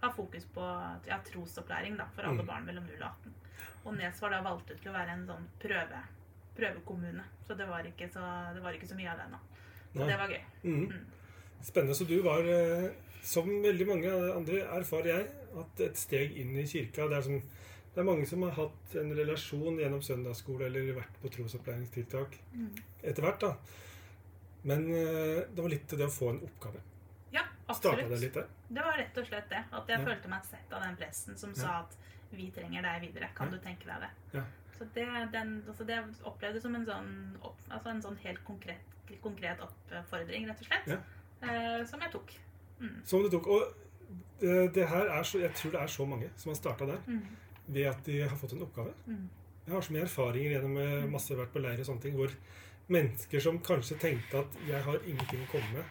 ha 0.00 0.10
fokus 0.16 0.46
på 0.54 0.64
ja, 1.10 1.18
trosopplæring 1.26 1.98
da, 1.98 2.06
for 2.14 2.22
alle 2.24 2.42
Mm. 2.42 2.46
barn 2.46 2.64
mellom 2.66 2.86
0 2.86 3.02
og 3.02 3.08
18. 3.10 3.34
Og 3.84 3.94
Nes 3.96 4.20
var 4.22 4.30
da 4.30 4.40
valgt 4.42 4.70
ut 4.70 4.80
til 4.80 4.90
å 4.90 4.94
være 4.94 5.10
en 5.18 5.26
sånn 5.26 5.46
prøve, 5.60 6.00
prøvekommune. 6.56 7.24
Så 7.46 7.54
det 7.58 7.66
var 7.68 7.84
ikke 7.84 8.08
så, 8.12 8.24
det 8.54 8.62
var 8.62 8.72
ikke 8.72 8.88
så 8.88 8.94
mye 8.96 9.10
av 9.12 9.18
det 9.18 9.28
nå. 9.32 9.38
Så 9.92 9.98
Nei. 9.98 10.08
det 10.08 10.18
var 10.18 10.28
gøy. 10.28 10.42
Mm. 10.62 10.84
Mm. 10.86 11.06
Spennende. 11.62 11.94
Så 11.94 12.04
du 12.08 12.22
var, 12.22 12.40
eh, 12.46 12.90
som 13.22 13.48
veldig 13.62 13.86
mange 13.88 14.10
andre, 14.36 14.62
erfarer 14.78 15.10
jeg, 15.16 15.26
at 15.60 15.80
et 15.80 15.96
steg 15.98 16.36
inn 16.38 16.54
i 16.56 16.64
kirka 16.66 17.08
Det 17.10 17.16
er, 17.18 17.22
som, 17.22 17.42
det 17.94 18.00
er 18.00 18.04
mange 18.06 18.26
som 18.26 18.42
har 18.42 18.50
hatt 18.50 18.94
en 19.00 19.10
relasjon 19.16 19.78
gjennom 19.78 20.02
søndagsskole 20.02 20.66
eller 20.66 20.92
vært 20.94 21.16
på 21.22 21.28
trosopplæringstiltak 21.34 22.36
Mm. 22.54 22.74
etter 23.02 23.22
hvert. 23.22 23.40
da. 23.40 23.56
Men 24.64 24.84
eh, 24.92 25.42
det 25.54 25.62
var 25.62 25.68
litt 25.72 25.88
det 25.88 26.06
å 26.06 26.12
få 26.12 26.30
en 26.34 26.40
oppgave. 26.46 26.80
Ja, 27.32 27.42
absolutt. 27.68 28.08
det 28.10 28.20
litt? 28.20 28.34
Det 28.68 28.82
var 28.84 28.96
rett 28.98 29.16
og 29.18 29.26
slett 29.26 29.48
det. 29.48 29.64
At 29.72 29.88
jeg 29.88 29.98
Ja. 30.00 30.04
følte 30.06 30.28
meg 30.28 30.44
sett 30.44 30.72
av 30.72 30.82
den 30.82 30.96
presten 30.96 31.36
som 31.38 31.50
Ja. 31.50 31.54
sa 31.62 31.68
at 31.80 31.96
vi 32.32 32.50
trenger 32.50 32.82
deg 32.82 33.00
videre. 33.08 33.30
Kan 33.34 33.50
Ja. 33.50 33.56
du 33.56 33.58
tenke 33.64 33.84
deg 33.86 34.00
det? 34.00 34.10
Ja. 34.38 34.44
Så 34.78 34.84
det, 34.94 35.32
den, 35.32 35.62
altså 35.68 35.84
det 35.86 35.98
opplevdes 36.24 36.62
som 36.62 36.74
en 36.74 36.86
sånn, 36.86 37.36
opp, 37.42 37.58
altså 37.70 37.88
en 37.90 38.02
sånn 38.02 38.16
helt 38.18 38.44
konkret, 38.44 38.78
konkret 39.22 39.58
oppfordring, 39.60 40.46
rett 40.48 40.60
og 40.60 40.66
slett. 40.66 40.86
Ja. 40.86 40.98
Eh, 41.42 41.84
som 41.86 42.00
jeg 42.00 42.10
tok. 42.12 42.32
Mm. 42.80 43.00
Som 43.04 43.22
du 43.22 43.28
tok. 43.30 43.46
Og 43.46 43.62
eh, 44.42 44.68
det 44.72 44.88
her 44.88 45.06
er 45.06 45.22
så, 45.22 45.38
jeg 45.40 45.52
tror 45.54 45.72
det 45.72 45.80
er 45.80 45.86
så 45.86 46.06
mange 46.06 46.30
som 46.36 46.50
har 46.50 46.56
starta 46.56 46.86
der 46.86 46.98
Mm. 47.06 47.26
Ved 47.68 47.86
at 47.90 48.04
de 48.04 48.20
har 48.22 48.36
fått 48.36 48.52
en 48.56 48.62
oppgave. 48.62 48.92
Mm. 49.06 49.28
Jeg 49.66 49.74
har 49.74 49.82
så 49.82 49.92
mye 49.92 50.02
erfaringer 50.06 50.50
gjennom 50.56 50.78
eh, 50.78 51.04
Mm. 51.04 51.10
masse 51.12 51.36
vært 51.36 51.52
på 51.52 51.60
leir 51.62 51.78
og 51.80 51.86
sånne 51.86 52.02
ting, 52.02 52.14
hvor 52.16 52.30
mennesker 52.88 53.40
som 53.40 53.58
kanskje 53.62 53.98
tenkte 54.02 54.38
at 54.40 54.56
jeg 54.66 54.82
har 54.82 54.98
ingenting 55.06 55.44
å 55.44 55.50
komme 55.52 55.72
med 55.74 55.84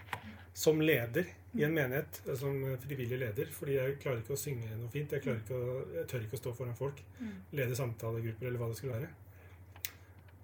som 0.54 0.81
leder 0.81 1.25
i 1.56 1.63
en 1.63 1.74
menighet, 1.74 2.21
eh, 2.27 2.36
som 2.36 2.57
eh, 2.66 2.77
frivillig 2.77 3.19
leder, 3.19 3.45
fordi 3.56 3.77
jeg 3.77 4.00
klarer 4.01 4.19
ikke 4.21 4.33
å 4.36 4.42
synge 4.42 4.68
noe 4.77 4.89
fint, 4.92 5.12
jeg, 5.12 5.21
ikke 5.21 5.56
å, 5.56 5.80
jeg 5.95 6.07
tør 6.07 6.25
ikke 6.25 6.36
å 6.36 6.44
stå 6.44 6.54
foran 6.57 6.75
folk, 6.75 7.00
Mm. 7.21 7.31
lede 7.54 7.75
samtalegrupper 7.75 8.48
eller 8.48 8.60
hva 8.60 8.68
det 8.68 8.77
skulle 8.77 8.94
være. 9.00 9.10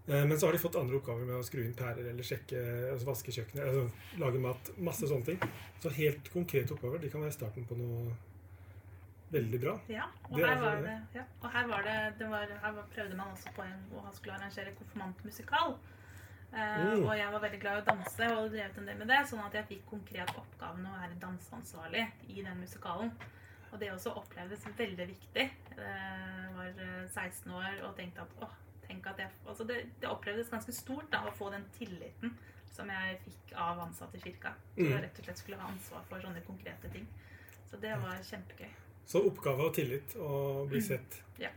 Men 0.07 0.37
så 0.37 0.45
har 0.45 0.53
de 0.53 0.59
fått 0.61 0.75
andre 0.77 0.99
oppgaver 0.99 1.25
med 1.25 1.33
å 1.39 1.43
skru 1.43 1.63
inn 1.65 1.73
pærer 1.73 2.05
eller 2.11 2.21
sjekke, 2.23 2.59
altså 2.91 3.07
vaske 3.07 3.31
kjøkkenet, 3.33 3.65
altså 3.65 4.19
lage 4.21 4.37
mat, 4.37 4.69
masse 4.77 5.07
sånne 5.09 5.25
ting. 5.25 5.39
Så 5.81 5.89
helt 5.97 6.29
konkrete 6.31 6.75
oppgaver, 6.75 6.99
de 7.01 7.09
kan 7.09 7.21
være 7.25 7.33
starten 7.33 7.65
på 7.65 7.73
noe 7.79 8.13
veldig 9.35 9.59
bra. 9.65 9.75
Ja, 9.91 10.07
og 10.29 10.39
er 10.39 10.47
her 10.53 10.61
var 10.63 10.81
det. 10.85 10.95
ja, 11.19 11.23
og 11.41 11.51
her, 11.53 11.67
var 11.71 11.85
det, 11.87 11.97
det 12.19 12.29
var, 12.31 12.55
her 12.63 12.79
prøvde 12.95 13.15
man 13.19 13.31
også 13.35 13.53
på 13.55 13.61
en, 13.67 13.83
å 13.93 14.03
han 14.07 14.13
skulle 14.17 14.37
arrangere 14.39 14.73
konfirmantmusikal. 14.79 15.77
Eh, 16.55 16.83
Mm. 16.85 17.01
Og 17.03 17.17
jeg 17.17 17.31
var 17.33 17.41
veldig 17.43 17.59
glad 17.59 17.77
i 17.77 17.81
å 17.81 17.85
danse 17.89 18.27
og 18.37 18.51
drevet 18.53 18.77
en 18.79 18.85
del 18.87 18.97
med 19.01 19.09
det, 19.11 19.17
sånn 19.27 19.41
at 19.43 19.53
jeg 19.57 19.65
fikk 19.73 19.85
konkret 19.89 20.29
oppgaven 20.39 20.85
å 20.87 20.93
være 21.01 21.17
danseansvarlig 21.19 22.05
i 22.31 22.41
den 22.45 22.61
musikalen. 22.61 23.11
Og 23.73 23.79
det 23.81 23.89
også 23.91 24.13
opplevdes 24.15 24.63
veldig 24.77 25.07
viktig. 25.09 25.45
Jeg 25.75 26.53
var 26.55 26.69
eh, 26.85 27.09
16 27.11 27.51
år 27.51 27.81
og 27.89 27.95
tenkte 27.97 28.21
at 28.23 28.37
åh, 28.45 28.53
tenk 28.87 29.07
at 29.11 29.19
jeg 29.19 29.33
altså 29.49 29.65
det, 29.67 29.81
det 29.99 30.07
opplevdes 30.07 30.49
ganske 30.53 30.71
stort 30.77 31.09
da, 31.11 31.25
å 31.27 31.33
få 31.35 31.49
den 31.51 31.65
tilliten 31.75 32.37
som 32.75 32.87
jeg 32.91 33.19
fikk 33.25 33.53
av 33.59 33.79
ansatte 33.83 34.17
i 34.17 34.23
kirka. 34.23 34.53
Som 34.75 34.83
Mm. 34.85 34.91
jeg 34.93 35.03
rett 35.03 35.19
og 35.19 35.25
slett 35.25 35.37
skulle 35.43 35.57
ha 35.59 35.67
ansvar 35.73 36.01
for 36.09 36.19
sånne 36.23 36.41
konkrete 36.47 36.89
ting. 36.93 37.05
Så 37.69 37.77
det 37.81 37.91
var 37.99 38.15
kjempegøy. 38.23 38.71
Så 39.05 39.21
oppgave 39.27 39.67
og 39.67 39.73
tillit 39.77 40.15
og 40.17 40.67
bli 40.71 40.81
Mm. 40.81 41.19
Ja. 41.39 41.49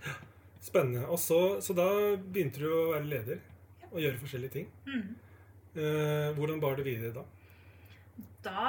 Spennende. 0.61 1.07
Og 1.09 1.19
så, 1.19 1.61
så 1.65 1.75
da 1.77 1.87
begynte 2.17 2.61
du 2.61 2.67
å 2.69 2.93
være 2.93 3.09
leder 3.09 3.41
og 3.91 4.01
gjøre 4.03 4.21
forskjellige 4.21 4.53
ting. 4.53 4.69
Mm. 4.87 5.15
Eh, 5.79 6.33
hvordan 6.37 6.61
bar 6.61 6.77
det 6.77 6.85
videre 6.85 7.13
da? 7.15 7.25
Da 8.43 8.67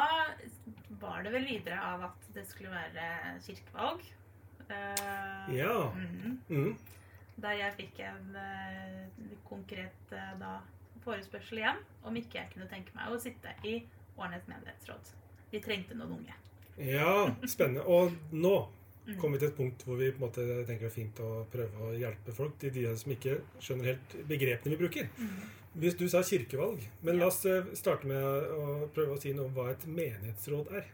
var 1.02 1.24
det 1.24 1.32
vel 1.34 1.46
videre 1.50 1.80
av 1.82 2.04
at 2.10 2.30
det 2.36 2.46
skulle 2.48 2.72
være 2.72 3.40
kirkevalg. 3.46 4.06
Eh, 4.70 5.56
Ja. 5.58 5.92
Mm 5.96 6.40
Mm. 6.50 6.78
Der 7.40 7.52
jeg 7.56 7.74
fikk 7.78 8.00
en 8.04 8.36
eh, 8.36 9.08
konkret 9.48 10.12
eh, 10.12 10.34
da, 10.40 10.60
forespørsel 11.06 11.58
igjen 11.62 11.78
om 12.04 12.16
ikke 12.20 12.36
jeg 12.42 12.50
kunne 12.54 12.68
tenke 12.68 12.92
meg 12.96 13.14
å 13.14 13.20
sitte 13.22 13.54
i 13.64 13.78
Årnes 14.20 14.44
menighetsråd. 14.50 15.12
De 15.52 15.60
trengte 15.64 15.96
noen 15.96 16.18
unge. 16.20 16.36
Ja, 16.80 17.36
spennende. 17.48 17.86
Og 17.86 18.12
nå 18.32 18.58
Mm. 19.10 19.16
kommer 19.18 19.40
vi 19.40 19.40
til 19.40 19.48
et 19.50 19.56
punkt 19.58 19.84
hvor 19.88 19.98
vi 19.98 20.12
på 20.12 20.20
en 20.20 20.22
måte 20.28 20.44
tenker 20.68 20.86
det 20.86 20.90
er 20.92 20.94
fint 20.94 21.20
å 21.26 21.30
prøve 21.50 21.80
å 21.82 21.96
hjelpe 21.98 22.32
folk, 22.36 22.60
de, 22.62 22.70
de 22.70 22.84
som 22.96 23.10
ikke 23.12 23.40
skjønner 23.60 23.86
helt 23.90 24.12
begrepene 24.30 24.76
vi 24.76 24.78
bruker. 24.84 25.08
Mhm. 25.18 25.40
Hvis 25.82 25.96
du 25.98 26.04
sa 26.10 26.22
kirkevalg, 26.22 26.84
men 27.02 27.18
la 27.18 27.26
oss 27.32 27.40
eh, 27.46 27.64
starte 27.74 28.06
med 28.06 28.22
å 28.22 28.88
prøve 28.94 29.16
å 29.16 29.20
si 29.22 29.34
noe 29.34 29.46
om 29.50 29.54
hva 29.56 29.72
et 29.72 29.86
menighetsråd 29.88 30.70
er. 30.78 30.86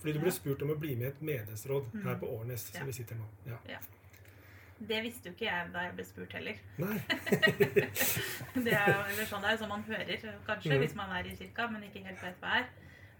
Fordi 0.00 0.12
du 0.16 0.20
ble 0.20 0.32
spurt 0.32 0.62
om 0.62 0.70
å 0.72 0.78
bli 0.80 0.94
med 0.96 1.06
i 1.06 1.08
et 1.12 1.20
menighetsråd 1.22 1.92
Mm. 1.92 2.02
her 2.06 2.14
på 2.22 2.30
Årnes, 2.38 2.64
som 2.72 2.86
vi 2.86 2.92
sitter 2.92 3.16
nå. 3.20 3.28
Ja. 3.68 3.78
Det 4.80 5.02
visste 5.04 5.28
jo 5.28 5.32
ikke 5.36 5.44
jeg 5.50 5.72
da 5.72 5.82
jeg 5.84 5.94
ble 5.94 6.04
spurt 6.04 6.32
heller. 6.32 6.56
Nei. 6.78 6.96
Det 8.64 8.72
er 8.72 8.88
jo 9.18 9.26
sånn 9.28 9.42
det 9.44 9.50
er 9.52 9.60
sånn 9.60 9.68
man 9.72 9.84
hører, 9.86 10.16
kanskje, 10.46 10.72
mm. 10.72 10.78
hvis 10.82 10.94
man 10.98 11.12
er 11.16 11.28
i 11.28 11.36
kirka, 11.36 11.68
men 11.70 11.82
ikke 11.86 12.02
helt 12.06 12.22
vet 12.22 12.40
hva 12.42 12.56
er. 12.62 12.66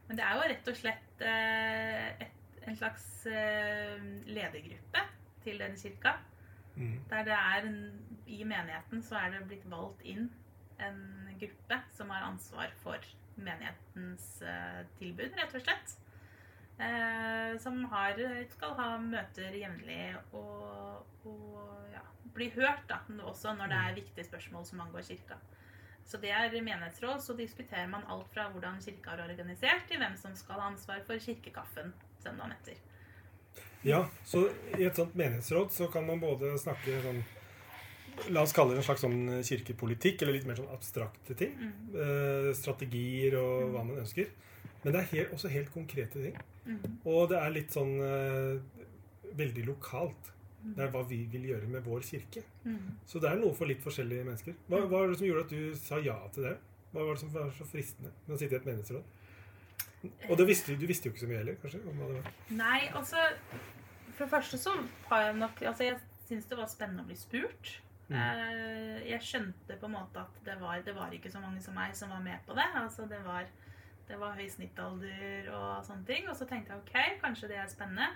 Men 0.09 0.19
det 0.19 0.27
er 0.27 0.37
jo 0.37 0.51
rett 0.51 0.71
og 0.73 0.79
slett 0.79 1.25
eh, 1.25 2.27
et, 2.27 2.61
en 2.67 2.79
slags 2.79 3.07
eh, 3.31 4.05
ledergruppe 4.29 5.07
til 5.45 5.59
den 5.63 5.77
kirka. 5.79 6.17
Mm. 6.77 7.01
Der 7.11 7.27
det 7.29 7.37
er 7.37 7.67
I 8.27 8.45
menigheten 8.45 9.03
så 9.05 9.19
er 9.21 9.35
det 9.35 9.47
blitt 9.49 9.67
valgt 9.71 10.05
inn 10.09 10.31
en 10.83 11.03
gruppe 11.41 11.79
som 11.95 12.11
har 12.11 12.25
ansvar 12.27 12.73
for 12.83 13.11
menighetens 13.37 14.43
eh, 14.43 14.81
tilbud, 14.99 15.37
rett 15.39 15.55
og 15.57 15.65
slett. 15.65 15.97
Eh, 16.83 17.59
som 17.61 17.85
har, 17.93 18.19
skal 18.55 18.75
ha 18.79 18.89
møter 19.03 19.55
jevnlig 19.55 20.17
og, 20.33 21.05
og 21.29 21.93
ja, 21.93 22.03
bli 22.35 22.49
hørt, 22.57 22.85
da, 22.89 23.03
også 23.29 23.55
når 23.59 23.73
det 23.73 23.81
er 23.81 23.99
viktige 24.01 24.29
spørsmål 24.29 24.67
som 24.67 24.81
angår 24.87 25.07
kirka. 25.13 25.39
Så 26.07 26.19
det 26.21 26.33
er 26.35 26.53
menighetsråd, 26.53 27.23
så 27.25 27.37
diskuterer 27.39 27.87
man 27.89 28.05
alt 28.11 28.29
fra 28.35 28.49
hvordan 28.53 28.81
kirka 28.85 29.15
er 29.15 29.25
organisert, 29.25 29.87
til 29.89 30.01
hvem 30.03 30.17
som 30.21 30.35
skal 30.37 30.61
ha 30.61 30.73
ansvar 30.73 31.05
for 31.07 31.21
kirkekaffen 31.23 31.95
søndagen 32.23 32.57
etter. 32.57 32.81
Ja, 33.83 34.05
så 34.25 34.47
i 34.79 34.85
et 34.87 34.99
sånt 34.99 35.15
menighetsråd 35.19 35.73
så 35.75 35.89
kan 35.93 36.07
man 36.07 36.21
både 36.23 36.55
snakke 36.61 37.01
sånn 37.05 37.23
La 38.29 38.43
oss 38.45 38.53
kalle 38.53 38.75
det 38.75 38.83
en 38.83 38.85
slags 38.85 39.01
sånn 39.03 39.21
kirkepolitikk, 39.41 40.21
eller 40.21 40.37
litt 40.37 40.45
mer 40.45 40.59
sånn 40.59 40.69
abstrakte 40.75 41.33
ting. 41.39 41.55
Mm. 41.57 41.95
Eh, 41.97 42.49
strategier 42.55 43.39
og 43.41 43.73
hva 43.73 43.87
man 43.89 44.03
ønsker. 44.03 44.29
Men 44.83 44.93
det 44.93 45.01
er 45.01 45.09
helt, 45.15 45.33
også 45.33 45.49
helt 45.49 45.71
konkrete 45.73 46.21
ting. 46.21 46.37
Mm. 46.67 46.99
Og 47.09 47.31
det 47.33 47.39
er 47.41 47.55
litt 47.55 47.73
sånn 47.73 47.95
eh, 48.05 48.85
veldig 49.41 49.65
lokalt. 49.65 50.29
Det 50.63 50.85
er 50.85 50.91
hva 50.95 51.03
vi 51.09 51.19
vil 51.33 51.49
gjøre 51.51 51.67
med 51.73 51.83
vår 51.87 52.05
kirke. 52.07 52.43
Mm. 52.65 52.93
Så 53.07 53.19
det 53.23 53.31
er 53.31 53.41
noe 53.41 53.55
for 53.59 53.67
litt 53.67 53.83
forskjellige 53.83 54.25
mennesker. 54.29 54.55
Hva, 54.69 54.83
hva 54.87 55.01
var 55.03 55.11
det 55.11 55.19
som 55.19 55.27
gjorde 55.27 55.45
at 55.49 55.51
du 55.57 55.75
sa 55.81 55.99
ja 55.99 56.19
til 56.35 56.47
det? 56.47 56.55
Hva 56.93 57.07
var 57.07 57.17
det 57.17 57.23
som 57.25 57.33
var 57.35 57.51
så 57.57 57.67
fristende 57.67 58.13
med 58.27 58.37
å 58.37 58.39
sitte 58.39 58.55
i 58.55 58.61
et 58.61 58.69
menighetsråd? 58.69 59.19
Og 60.31 60.35
det 60.39 60.47
visste, 60.49 60.75
du 60.79 60.87
visste 60.91 61.09
jo 61.09 61.13
ikke 61.15 61.23
så 61.23 61.29
mye 61.31 61.39
heller, 61.43 61.59
kanskje? 61.63 61.81
om 61.87 61.99
hva 62.03 62.09
det 62.11 62.19
var. 62.19 62.33
Nei, 62.59 62.81
altså 62.99 63.23
For 64.17 64.25
det 64.25 64.33
første 64.33 64.59
så 64.59 64.73
har 65.11 65.23
jeg 65.29 65.37
nok 65.39 65.63
Altså, 65.63 65.85
jeg 65.87 65.99
syns 66.29 66.49
det 66.51 66.59
var 66.59 66.71
spennende 66.71 67.05
å 67.05 67.09
bli 67.11 67.17
spurt. 67.19 67.71
Mm. 68.09 68.17
Eh, 68.19 68.97
Jeg 69.11 69.23
skjønte 69.25 69.77
på 69.81 69.89
en 69.89 69.95
måte 69.95 70.21
at 70.21 70.41
det 70.45 70.57
var, 70.61 70.83
det 70.85 70.95
var 70.97 71.15
ikke 71.15 71.31
så 71.33 71.41
mange 71.43 71.63
som 71.65 71.75
meg 71.79 71.95
som 71.97 72.11
var 72.13 72.21
med 72.25 72.43
på 72.47 72.55
det. 72.59 72.67
Altså 72.79 73.07
det 73.09 73.23
var, 73.25 73.47
det 74.09 74.19
var 74.21 74.37
høy 74.37 74.49
snittalder 74.51 75.49
og 75.55 75.87
sånne 75.87 76.05
ting. 76.09 76.29
Og 76.29 76.37
så 76.37 76.49
tenkte 76.51 76.75
jeg 76.75 76.83
ok, 76.83 77.21
kanskje 77.23 77.49
det 77.53 77.61
er 77.63 77.71
spennende. 77.73 78.11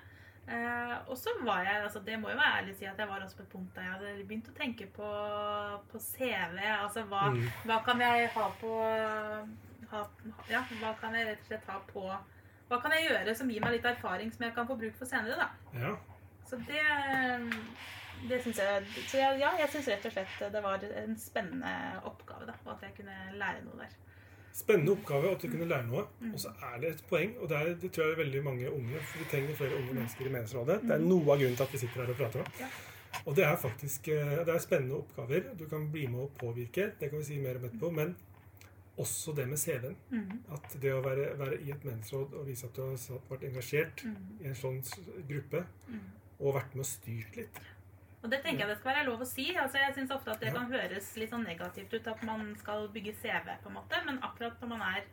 Eh, 0.48 0.96
og 1.10 1.16
så 1.18 1.32
var 1.42 1.64
jeg, 1.66 1.80
altså 1.82 1.98
det 2.06 2.20
må 2.22 2.28
jo 2.30 2.36
være 2.38 2.60
ærlig 2.60 2.74
å 2.74 2.78
si 2.78 2.86
at 2.86 2.98
jeg 3.02 3.08
var 3.10 3.22
også 3.24 3.36
på 3.40 3.42
et 3.42 3.48
punkt 3.50 3.74
der 3.74 3.82
jeg 3.82 3.92
hadde 3.96 4.26
begynt 4.28 4.50
å 4.52 4.54
tenke 4.54 4.86
på, 4.94 5.08
på 5.90 5.98
CV. 5.98 6.58
Altså 6.70 7.02
hva, 7.10 7.24
Mm. 7.34 7.48
hva 7.66 7.78
kan 7.84 8.00
jeg 8.04 8.28
ha 8.36 8.46
på 8.60 8.70
ha, 9.90 10.04
Ja, 10.50 10.60
hva 10.80 10.92
kan 11.00 11.14
jeg 11.14 11.26
rett 11.28 11.40
og 11.42 11.46
slett 11.50 11.66
ha 11.70 11.80
på 11.92 12.04
Hva 12.68 12.80
kan 12.82 12.90
jeg 12.94 13.08
gjøre 13.08 13.34
som 13.38 13.50
gir 13.50 13.60
meg 13.62 13.76
litt 13.76 13.84
erfaring 13.86 14.30
som 14.34 14.42
jeg 14.46 14.54
kan 14.54 14.66
få 14.66 14.76
bruk 14.78 14.94
for 14.98 15.06
senere, 15.06 15.36
da. 15.38 15.48
Ja. 15.78 15.92
Så 16.46 16.56
det, 16.66 16.82
det 18.28 18.40
syns 18.44 18.58
jeg 18.62 18.86
Så 19.06 19.18
jeg, 19.20 19.38
ja, 19.42 19.50
jeg 19.58 19.68
syns 19.70 19.88
rett 19.92 20.06
og 20.08 20.12
slett 20.16 20.52
det 20.54 20.62
var 20.64 20.82
en 21.02 21.16
spennende 21.18 21.74
oppgave, 22.06 22.46
da. 22.48 22.54
Og 22.66 22.72
at 22.76 22.82
jeg 22.86 22.94
kunne 23.00 23.16
lære 23.38 23.62
noe 23.66 23.78
der. 23.82 23.94
Spennende 24.56 24.94
oppgave, 24.96 25.30
at 25.36 25.42
du 25.42 25.50
kunne 25.52 25.68
lære 25.68 25.84
noe. 25.90 26.06
Mm. 26.20 26.32
Og 26.32 26.40
så 26.40 26.52
er 26.64 26.76
det 26.80 26.92
et 26.94 27.06
poeng, 27.10 27.34
og 27.40 27.48
det, 27.50 27.56
er, 27.56 27.72
det 27.80 27.90
tror 27.92 28.06
jeg 28.06 28.16
er 28.16 28.22
veldig 28.22 28.44
mange 28.44 28.70
unge 28.72 29.00
for 29.04 29.20
Vi 29.20 29.30
trenger 29.30 29.58
flere 29.58 29.80
unge 29.80 29.96
mennesker 29.98 30.24
i 30.24 30.32
menighetsrådet. 30.32 30.78
Det 30.86 30.94
er 30.96 31.02
noe 31.04 31.24
av 31.34 31.42
grunnen 31.42 31.58
til 31.58 31.66
at 31.66 31.74
vi 31.74 31.82
sitter 31.82 32.02
her 32.02 32.14
og 32.14 32.20
prater 32.22 32.44
om. 32.44 32.54
Mm. 32.60 32.78
Og 33.24 33.36
det 33.36 33.44
er 33.44 33.56
faktisk 33.60 34.08
eh, 34.12 34.32
det 34.46 34.54
er 34.54 34.64
spennende 34.64 34.96
oppgaver. 34.96 35.52
Du 35.58 35.66
kan 35.68 35.84
bli 35.92 36.06
med 36.12 36.24
å 36.24 36.30
påvirke, 36.40 36.90
det 37.00 37.10
kan 37.12 37.20
vi 37.20 37.28
si 37.28 37.38
mer 37.42 37.60
om 37.60 37.68
etterpå. 37.68 37.92
Men 37.98 38.16
også 38.96 39.34
det 39.36 39.46
med 39.48 39.60
CV-en. 39.60 39.96
At 40.56 40.76
det 40.82 40.92
å 40.94 41.04
være, 41.04 41.30
være 41.38 41.60
i 41.60 41.72
et 41.74 41.84
menighetsråd 41.84 42.36
og 42.40 42.48
vise 42.48 42.68
at 42.68 42.76
du 42.76 42.84
har 42.86 43.24
vært 43.28 43.48
engasjert 43.50 44.04
i 44.40 44.48
en 44.48 44.56
sånn 44.56 44.80
gruppe, 45.28 45.66
og 46.38 46.56
vært 46.56 46.76
med 46.76 46.84
og 46.84 46.88
styrt 46.88 47.36
litt. 47.36 47.60
Og 48.24 48.30
det 48.32 48.40
tenker 48.42 48.64
jeg 48.64 48.68
det 48.72 48.78
skal 48.80 48.94
være 48.94 49.06
lov 49.06 49.20
å 49.22 49.28
si. 49.28 49.44
Altså, 49.56 49.78
jeg 49.78 49.94
syns 49.94 50.10
ofte 50.14 50.32
at 50.32 50.40
det 50.42 50.52
kan 50.54 50.66
høres 50.72 51.12
litt 51.20 51.30
sånn 51.30 51.44
negativt 51.46 51.92
ut 51.94 52.08
at 52.10 52.22
man 52.26 52.54
skal 52.58 52.88
bygge 52.94 53.12
CV, 53.20 53.52
på 53.62 53.70
en 53.70 53.76
måte. 53.78 54.00
Men 54.06 54.18
akkurat 54.24 54.58
når 54.62 54.72
man 54.72 54.82
er 54.96 55.04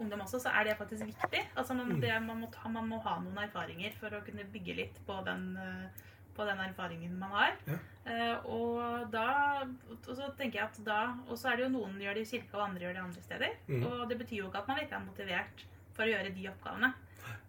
ungdom 0.00 0.20
også, 0.24 0.40
så 0.44 0.52
er 0.56 0.64
det 0.68 0.76
faktisk 0.78 1.06
viktig. 1.06 1.42
Altså, 1.56 1.74
man, 1.74 1.88
Mm. 1.94 2.00
det, 2.00 2.22
man, 2.26 2.40
må 2.40 2.50
ta, 2.52 2.68
man 2.68 2.88
må 2.88 2.98
ha 3.04 3.18
noen 3.20 3.38
erfaringer 3.46 3.92
for 4.00 4.10
å 4.10 4.22
kunne 4.24 4.44
bygge 4.52 4.76
litt 4.76 4.98
på 5.06 5.24
den, 5.24 5.56
eh, 5.56 6.04
på 6.36 6.44
den 6.48 6.58
erfaringen 6.58 7.18
man 7.18 7.30
har. 7.30 7.56
Ja. 7.66 7.78
Eh, 8.06 8.36
og 8.46 9.10
da 9.12 9.62
og 9.62 10.14
så 10.16 10.30
tenker 10.36 10.58
jeg 10.60 10.64
at 10.64 10.84
da 10.84 11.14
Og 11.28 11.36
så 11.36 11.50
er 11.52 11.56
det 11.56 11.64
jo 11.66 11.74
noen 11.78 11.98
gjør 12.00 12.14
det 12.14 12.22
i 12.26 12.30
kirka, 12.38 12.56
og 12.56 12.68
andre 12.70 12.80
gjør 12.86 12.94
det 12.94 13.02
andre 13.04 13.22
steder. 13.22 13.50
Mm. 13.68 13.84
Og 13.86 14.08
det 14.08 14.18
betyr 14.18 14.36
jo 14.38 14.48
ikke 14.48 14.58
at 14.58 14.68
man 14.68 14.78
ikke 14.80 14.96
er 14.96 15.04
motivert 15.04 15.64
for 15.94 16.02
å 16.04 16.08
gjøre 16.08 16.34
de 16.34 16.48
oppgavene. 16.48 16.94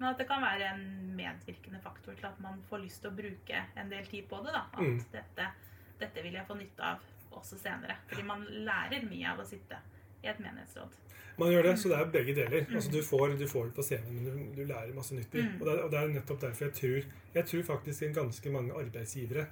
Men 0.01 0.09
at 0.09 0.17
det 0.17 0.25
kan 0.31 0.41
være 0.41 0.71
en 0.73 0.83
medvirkende 1.15 1.79
faktor 1.83 2.15
til 2.17 2.25
at 2.31 2.39
man 2.41 2.57
får 2.69 2.81
lyst 2.81 3.03
til 3.03 3.11
å 3.11 3.15
bruke 3.19 3.59
en 3.77 3.91
del 3.93 4.05
tid 4.09 4.25
på 4.31 4.39
det. 4.45 4.53
da. 4.55 4.63
At 4.73 4.81
Mm. 4.81 4.97
dette, 5.13 5.45
dette 6.01 6.23
vil 6.25 6.33
jeg 6.39 6.47
få 6.47 6.57
nytte 6.57 6.81
av 6.83 6.97
også 7.37 7.59
senere. 7.61 7.95
Fordi 8.09 8.23
man 8.25 8.41
lærer 8.65 9.05
mye 9.05 9.29
av 9.31 9.39
å 9.39 9.45
sitte 9.45 9.77
i 10.23 10.27
et 10.27 10.39
menighetsråd. 10.41 10.97
Man 11.37 11.51
gjør 11.53 11.63
det, 11.69 11.75
så 11.79 11.89
det 11.89 11.99
er 11.99 12.09
begge 12.11 12.33
deler. 12.35 12.65
Mm. 12.67 12.75
Altså, 12.75 12.91
du, 12.91 13.01
får, 13.01 13.37
du 13.39 13.45
får 13.47 13.65
det 13.69 13.75
på 13.77 13.83
CV, 13.87 14.09
men 14.11 14.25
du, 14.25 14.55
du 14.57 14.65
lærer 14.67 14.93
masse 14.93 15.13
nyttig. 15.15 15.45
Mm. 15.45 15.61
Og, 15.61 15.65
det 15.67 15.73
er, 15.77 15.83
og 15.85 15.91
det 15.93 15.99
er 16.01 16.07
nettopp 16.17 16.41
derfor 16.41 16.65
jeg 16.65 16.73
tror 16.81 17.13
Jeg 17.37 17.45
tror 17.53 17.63
faktisk 17.63 18.03
en 18.03 18.13
ganske 18.13 18.49
mange 18.51 18.73
arbeidsgivere, 18.73 19.45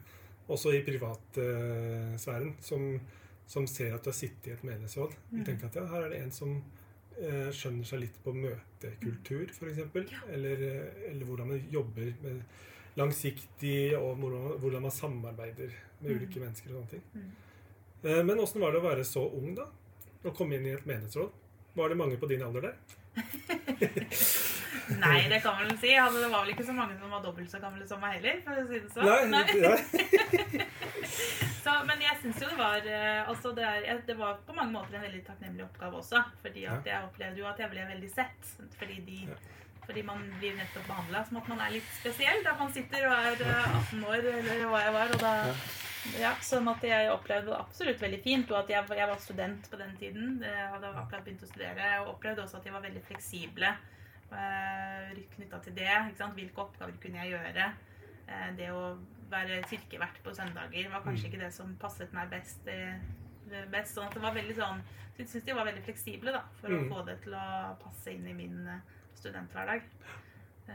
også 0.50 0.74
i 0.76 0.82
privatsfæren, 0.84 2.56
som, 2.62 3.00
som 3.48 3.68
ser 3.68 3.94
at 3.96 4.04
du 4.04 4.10
har 4.10 4.18
sittet 4.18 4.48
i 4.48 4.52
et 4.58 4.64
menighetsråd, 4.64 5.14
Mm. 5.32 5.46
tenker 5.46 5.66
at 5.70 5.76
ja, 5.76 5.86
her 5.86 6.02
er 6.06 6.10
det 6.10 6.22
en 6.24 6.32
som 6.32 6.64
skjønner 7.52 7.86
seg 7.86 8.00
litt 8.06 8.18
på 8.24 8.32
møtekultur, 8.34 9.50
f.eks. 9.52 9.78
Ja. 10.12 10.20
Eller, 10.32 10.62
eh, 10.64 11.10
eller 11.12 11.26
hvordan 11.28 11.48
man 11.52 11.60
jobber 11.72 12.14
med 12.24 12.42
langsiktig, 13.00 13.94
og 14.00 14.16
hvordan, 14.22 14.60
hvordan 14.60 14.82
man 14.88 14.92
samarbeider 14.92 15.70
med 16.02 16.12
Mm. 16.12 16.18
ulike 16.18 16.40
mennesker 16.40 16.70
og 16.72 16.76
sånne 16.80 16.90
ting. 16.90 17.04
Mm. 17.14 17.32
Eh, 18.04 18.24
Men 18.24 18.40
åssen 18.40 18.62
var 18.62 18.72
det 18.72 18.80
å 18.80 18.88
være 18.90 19.04
så 19.04 19.26
ung, 19.36 19.54
da? 19.56 19.66
Å 20.24 20.32
komme 20.36 20.56
inn 20.56 20.66
i 20.66 20.72
et 20.78 20.86
menighetsråd? 20.88 21.30
Var 21.76 21.90
det 21.90 21.98
mange 21.98 22.18
på 22.18 22.28
din 22.28 22.42
alder 22.42 22.62
der? 22.62 22.76
Nei, 25.00 25.28
det 25.30 25.42
kan 25.44 25.54
man 25.60 25.68
vel 25.68 25.78
si. 25.78 25.92
Altså, 25.96 26.20
det 26.24 26.30
var 26.32 26.46
vel 26.46 26.54
ikke 26.56 26.66
så 26.66 26.74
mange 26.74 26.96
som 27.00 27.10
var 27.12 27.22
dobbelt 27.24 27.52
så 27.52 27.60
gamle 27.62 27.88
som 27.88 28.00
meg 28.02 28.18
heller. 28.20 28.42
for 28.46 28.54
å 28.56 28.68
si 28.68 28.80
det 28.80 28.90
sånn. 28.96 29.06
Nei, 29.06 29.28
Nei. 29.30 30.66
Så, 31.60 31.74
men 31.88 32.02
jeg 32.04 32.18
syns 32.22 32.40
jo 32.42 32.48
det 32.52 32.58
var 32.60 32.86
eh, 32.88 33.28
altså 33.28 33.52
det, 33.58 33.66
er, 33.68 34.02
det 34.08 34.16
var 34.20 34.38
på 34.48 34.54
mange 34.56 34.72
måter 34.78 34.96
en 34.96 35.04
veldig 35.04 35.22
takknemlig 35.28 35.66
oppgave 35.66 36.00
også. 36.00 36.22
Fordi 36.44 36.64
at 36.72 36.88
jeg 36.88 37.08
opplevde 37.10 37.42
jo 37.42 37.50
at 37.50 37.60
jeg 37.60 37.72
ble 37.74 37.88
veldig 37.90 38.12
sett. 38.14 38.54
Fordi, 38.80 39.00
de, 39.08 39.20
fordi 39.86 40.04
man 40.08 40.24
blir 40.40 40.56
nettopp 40.60 40.88
behandla 40.88 41.26
som 41.28 41.42
at 41.42 41.52
man 41.52 41.62
er 41.66 41.76
litt 41.76 41.92
spesiell. 41.98 42.42
Da 42.46 42.56
man 42.60 42.72
sitter 42.76 43.10
og 43.10 43.14
er 43.18 43.44
eh, 43.44 43.78
18 43.84 44.08
år, 44.14 44.32
eller 44.40 44.66
hva 44.72 44.82
jeg 44.86 44.96
var. 44.96 45.14
Og 45.18 45.24
da, 45.26 45.34
ja, 46.22 46.34
sånn 46.48 46.72
at 46.72 46.88
jeg 46.88 47.12
opplevde 47.12 47.52
det 47.52 47.60
absolutt 47.60 48.02
veldig 48.08 48.22
fint. 48.24 48.56
Og 48.56 48.62
at 48.64 48.74
jeg, 48.78 48.88
jeg 49.02 49.12
var 49.12 49.24
student 49.28 49.70
på 49.74 49.82
den 49.84 49.96
tiden. 50.00 50.40
Jeg 50.48 50.72
hadde 50.78 50.96
akkurat 51.04 51.28
begynt 51.28 51.44
å 51.44 51.52
studere. 51.52 51.94
Og 52.06 52.16
opplevde 52.16 52.48
også 52.48 52.62
at 52.62 52.70
de 52.70 52.76
var 52.78 52.88
veldig 52.88 53.04
fleksible 53.12 53.76
eh, 54.32 55.24
knytta 55.36 55.60
til 55.68 55.76
det. 55.78 55.92
Hvilke 56.40 56.64
oppgaver 56.66 56.96
kunne 57.04 57.24
jeg 57.26 57.36
gjøre? 57.36 57.72
Eh, 58.30 58.52
Det 58.58 58.72
å 58.72 58.84
være 59.30 59.62
kirkevert 59.70 60.18
på 60.24 60.34
søndager 60.36 60.90
var 60.92 61.02
kanskje 61.06 61.26
Mm. 61.28 61.34
ikke 61.34 61.40
det 61.46 61.54
som 61.54 61.76
passet 61.82 62.14
meg 62.14 62.30
best. 62.30 62.68
eh, 62.68 63.00
best 63.72 63.96
sånn 63.96 64.06
at 64.08 64.14
det 64.14 64.22
var 64.22 64.34
veldig 64.34 64.56
sånn 64.56 64.82
Jeg 65.20 65.28
syns 65.28 65.44
de 65.46 65.54
var 65.54 65.66
veldig 65.66 65.84
fleksible 65.84 66.32
da, 66.32 66.42
for 66.62 66.70
Mm. 66.70 66.86
å 66.86 66.94
få 66.96 67.06
det 67.06 67.22
til 67.24 67.34
å 67.34 67.76
passe 67.84 68.08
inn 68.14 68.26
i 68.28 68.34
min 68.34 68.68
eh, 68.68 68.80
studenthverdag. 69.16 69.82
Eh, 70.70 70.74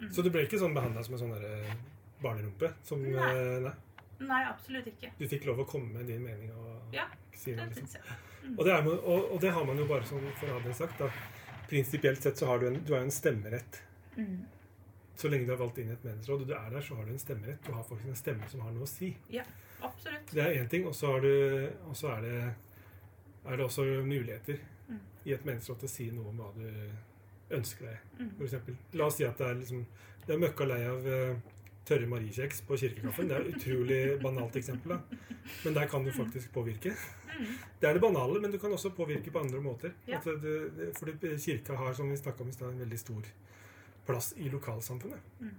mm. 0.00 0.10
Så 0.12 0.22
du 0.24 0.30
ble 0.30 0.42
ikke 0.46 0.58
sånn 0.58 0.74
behandla 0.74 1.04
som 1.04 1.14
en 1.14 1.20
sånn 1.20 1.34
derre 1.36 1.76
barnerumpe? 2.22 2.72
Som, 2.82 3.02
Nei. 3.02 3.60
nei. 3.60 3.72
Nei, 4.20 4.44
absolutt 4.46 4.86
ikke. 4.86 5.10
Du 5.18 5.26
fikk 5.28 5.46
lov 5.46 5.58
å 5.60 5.66
komme 5.66 5.92
med 5.92 6.06
din 6.06 6.22
mening 6.24 6.50
og 6.54 6.92
Ja, 6.94 7.06
si 7.34 7.54
noe, 7.54 7.66
Det 7.68 7.76
liksom. 7.82 8.02
jeg. 8.02 8.56
Og 8.58 8.64
det, 8.64 8.72
er, 8.72 8.86
og, 8.88 9.32
og 9.32 9.40
det 9.40 9.52
har 9.52 9.64
man 9.64 9.78
jo 9.78 9.86
bare 9.86 10.02
for 10.02 10.46
å 10.48 10.52
ha 10.52 10.58
det 10.66 10.74
sagt, 10.76 10.98
da. 10.98 11.08
Prinsipielt 11.68 12.20
sett 12.22 12.36
så 12.36 12.46
har 12.46 12.58
du 12.58 12.66
en, 12.66 12.84
du 12.84 12.92
har 12.94 13.00
en 13.02 13.10
stemmerett. 13.10 13.80
Mm. 14.16 14.44
Så 15.16 15.28
lenge 15.28 15.46
du 15.46 15.52
er 15.52 15.56
valgt 15.60 15.78
inn 15.78 15.88
i 15.90 15.92
et 15.92 16.04
menighetsråd 16.04 16.40
og 16.40 16.48
du 16.48 16.54
er 16.54 16.70
der, 16.70 16.80
så 16.80 16.94
har 16.96 17.04
du 17.04 17.10
en 17.12 17.18
stemmerett. 17.18 17.62
Du 17.66 17.72
har 17.72 17.82
faktisk 17.84 18.08
en 18.08 18.16
stemme 18.16 18.48
som 18.48 18.60
har 18.60 18.72
noe 18.72 18.82
å 18.82 18.88
si. 18.88 19.16
Absolutt. 19.82 20.30
Det 20.32 20.42
er 20.42 20.62
én 20.62 20.68
ting, 20.68 20.86
og 20.86 20.94
så 20.94 21.20
du- 21.20 21.68
er 22.08 22.20
det, 22.22 22.54
er 23.46 23.56
det 23.56 23.64
også 23.66 23.82
muligheter 24.06 24.58
Mm. 24.88 24.98
i 25.24 25.32
et 25.32 25.44
menighetsråd 25.44 25.78
til 25.78 25.86
å 25.88 25.90
si 25.90 26.10
noe 26.10 26.28
om 26.28 26.36
hva 26.38 26.52
du 26.54 27.54
ønsker 27.56 27.86
deg. 27.86 27.98
Mm. 28.18 28.30
For 28.36 28.44
eksempel. 28.44 28.76
La 28.94 29.04
oss 29.06 29.16
si 29.16 29.24
at 29.24 29.38
det 29.38 29.46
er, 29.46 29.54
liksom, 29.54 29.86
det 30.26 30.34
er 30.34 30.38
møkka 30.38 30.66
lei 30.66 30.80
av 30.88 31.06
eh, 31.06 31.36
tørre 31.84 32.06
mariekjeks 32.06 32.62
på 32.66 32.76
kirkekaffen. 32.78 33.28
Det 33.28 33.36
er 33.36 33.40
et 33.40 33.54
utrolig 33.56 34.20
banalt 34.22 34.56
eksempel. 34.56 34.88
da. 34.88 35.00
Men 35.64 35.74
der 35.74 35.86
kan 35.86 36.04
du 36.04 36.10
faktisk 36.12 36.52
påvirke. 36.52 36.94
Mm. 37.38 37.46
Det 37.80 37.88
er 37.88 37.92
det 37.94 38.02
banale, 38.02 38.40
men 38.40 38.50
du 38.52 38.58
kan 38.58 38.70
også 38.72 38.90
påvirke 38.94 39.30
på 39.32 39.40
andre 39.40 39.60
måter. 39.60 39.92
Ja. 40.06 40.20
Det, 40.24 40.92
fordi 40.98 41.36
kirka 41.38 41.74
har, 41.76 41.92
som 41.94 42.10
vi 42.10 42.16
snakket 42.16 42.40
om 42.40 42.48
i 42.48 42.52
stad, 42.52 42.68
en 42.72 42.78
veldig 42.80 42.98
stor 42.98 43.22
plass 44.06 44.32
i 44.36 44.48
lokalsamfunnet. 44.48 45.20
Mm. 45.40 45.54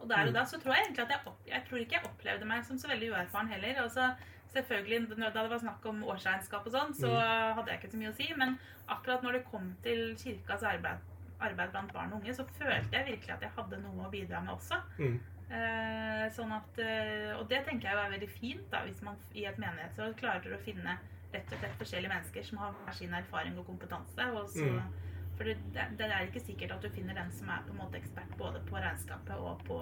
Og 0.00 0.08
der 0.08 0.28
og 0.28 0.34
da 0.34 0.44
så 0.44 0.60
tror 0.60 0.74
jeg 0.76 0.84
egentlig 0.86 1.04
at 1.06 1.10
jeg, 1.16 1.20
opp, 1.26 1.38
jeg 1.48 1.62
tror 1.68 1.78
ikke 1.82 1.96
jeg 1.98 2.04
opplevde 2.04 2.46
meg 2.46 2.64
som 2.64 2.78
så 2.78 2.88
veldig 2.88 3.10
uerfaren 3.12 3.48
heller. 3.48 3.82
Altså, 3.82 4.14
selvfølgelig, 4.52 5.08
Da 5.18 5.30
det 5.42 5.50
var 5.50 5.58
snakk 5.58 5.86
om 5.86 6.02
årsregnskap 6.04 6.66
og 6.66 6.72
sånn, 6.72 6.94
så 6.94 7.08
Mm. 7.10 7.54
hadde 7.56 7.70
jeg 7.70 7.80
ikke 7.80 7.90
så 7.92 7.96
mye 7.98 8.12
å 8.12 8.16
si. 8.16 8.32
Men 8.36 8.58
akkurat 8.88 9.22
når 9.22 9.32
det 9.32 9.44
kom 9.50 9.74
til 9.82 10.14
kirkas 10.16 10.62
arbeid 10.62 10.98
arbeid 11.40 11.70
blant 11.70 11.92
barn 11.92 12.12
og 12.12 12.20
unge, 12.22 12.32
så 12.34 12.46
følte 12.56 12.92
jeg 12.92 13.06
virkelig 13.06 13.30
at 13.34 13.40
jeg 13.42 13.50
hadde 13.56 13.76
noe 13.82 14.06
å 14.06 14.10
bidra 14.10 14.40
med 14.40 14.54
også. 14.54 14.80
Mm. 14.98 15.18
Eh, 15.50 16.28
sånn 16.34 16.52
at, 16.56 16.78
eh, 16.78 17.36
og 17.38 17.48
det 17.48 17.64
tenker 17.66 17.88
jeg 17.88 17.92
jo 17.92 18.00
er 18.02 18.10
veldig 18.18 18.30
fint 18.30 18.70
da, 18.70 18.80
hvis 18.86 19.02
man 19.02 19.16
i 19.34 19.44
et 19.46 19.58
menighetsråd 19.58 20.16
klarer 20.16 20.54
å 20.56 20.58
finne 20.64 20.96
rett 21.34 21.52
og 21.52 21.58
slett 21.60 21.76
forskjellige 21.78 22.08
mennesker 22.14 22.44
som 22.44 22.58
har 22.58 22.72
hver 22.72 22.94
sin 22.94 23.12
erfaring 23.14 23.58
og 23.58 23.66
kompetanse. 23.66 24.26
Og 24.32 24.48
så, 24.48 24.64
Mm. 24.64 24.92
For 25.36 25.44
det, 25.44 25.56
det 25.98 26.06
er 26.08 26.26
ikke 26.26 26.40
sikkert 26.46 26.70
at 26.78 26.82
du 26.82 26.88
finner 26.94 27.14
den 27.14 27.30
som 27.32 27.48
er 27.52 27.64
på 27.66 27.74
en 27.74 27.80
måte 27.82 27.98
ekspert 28.00 28.30
både 28.38 28.60
på 28.68 28.76
regnskapet 28.80 29.36
og 29.36 29.60
på 29.66 29.80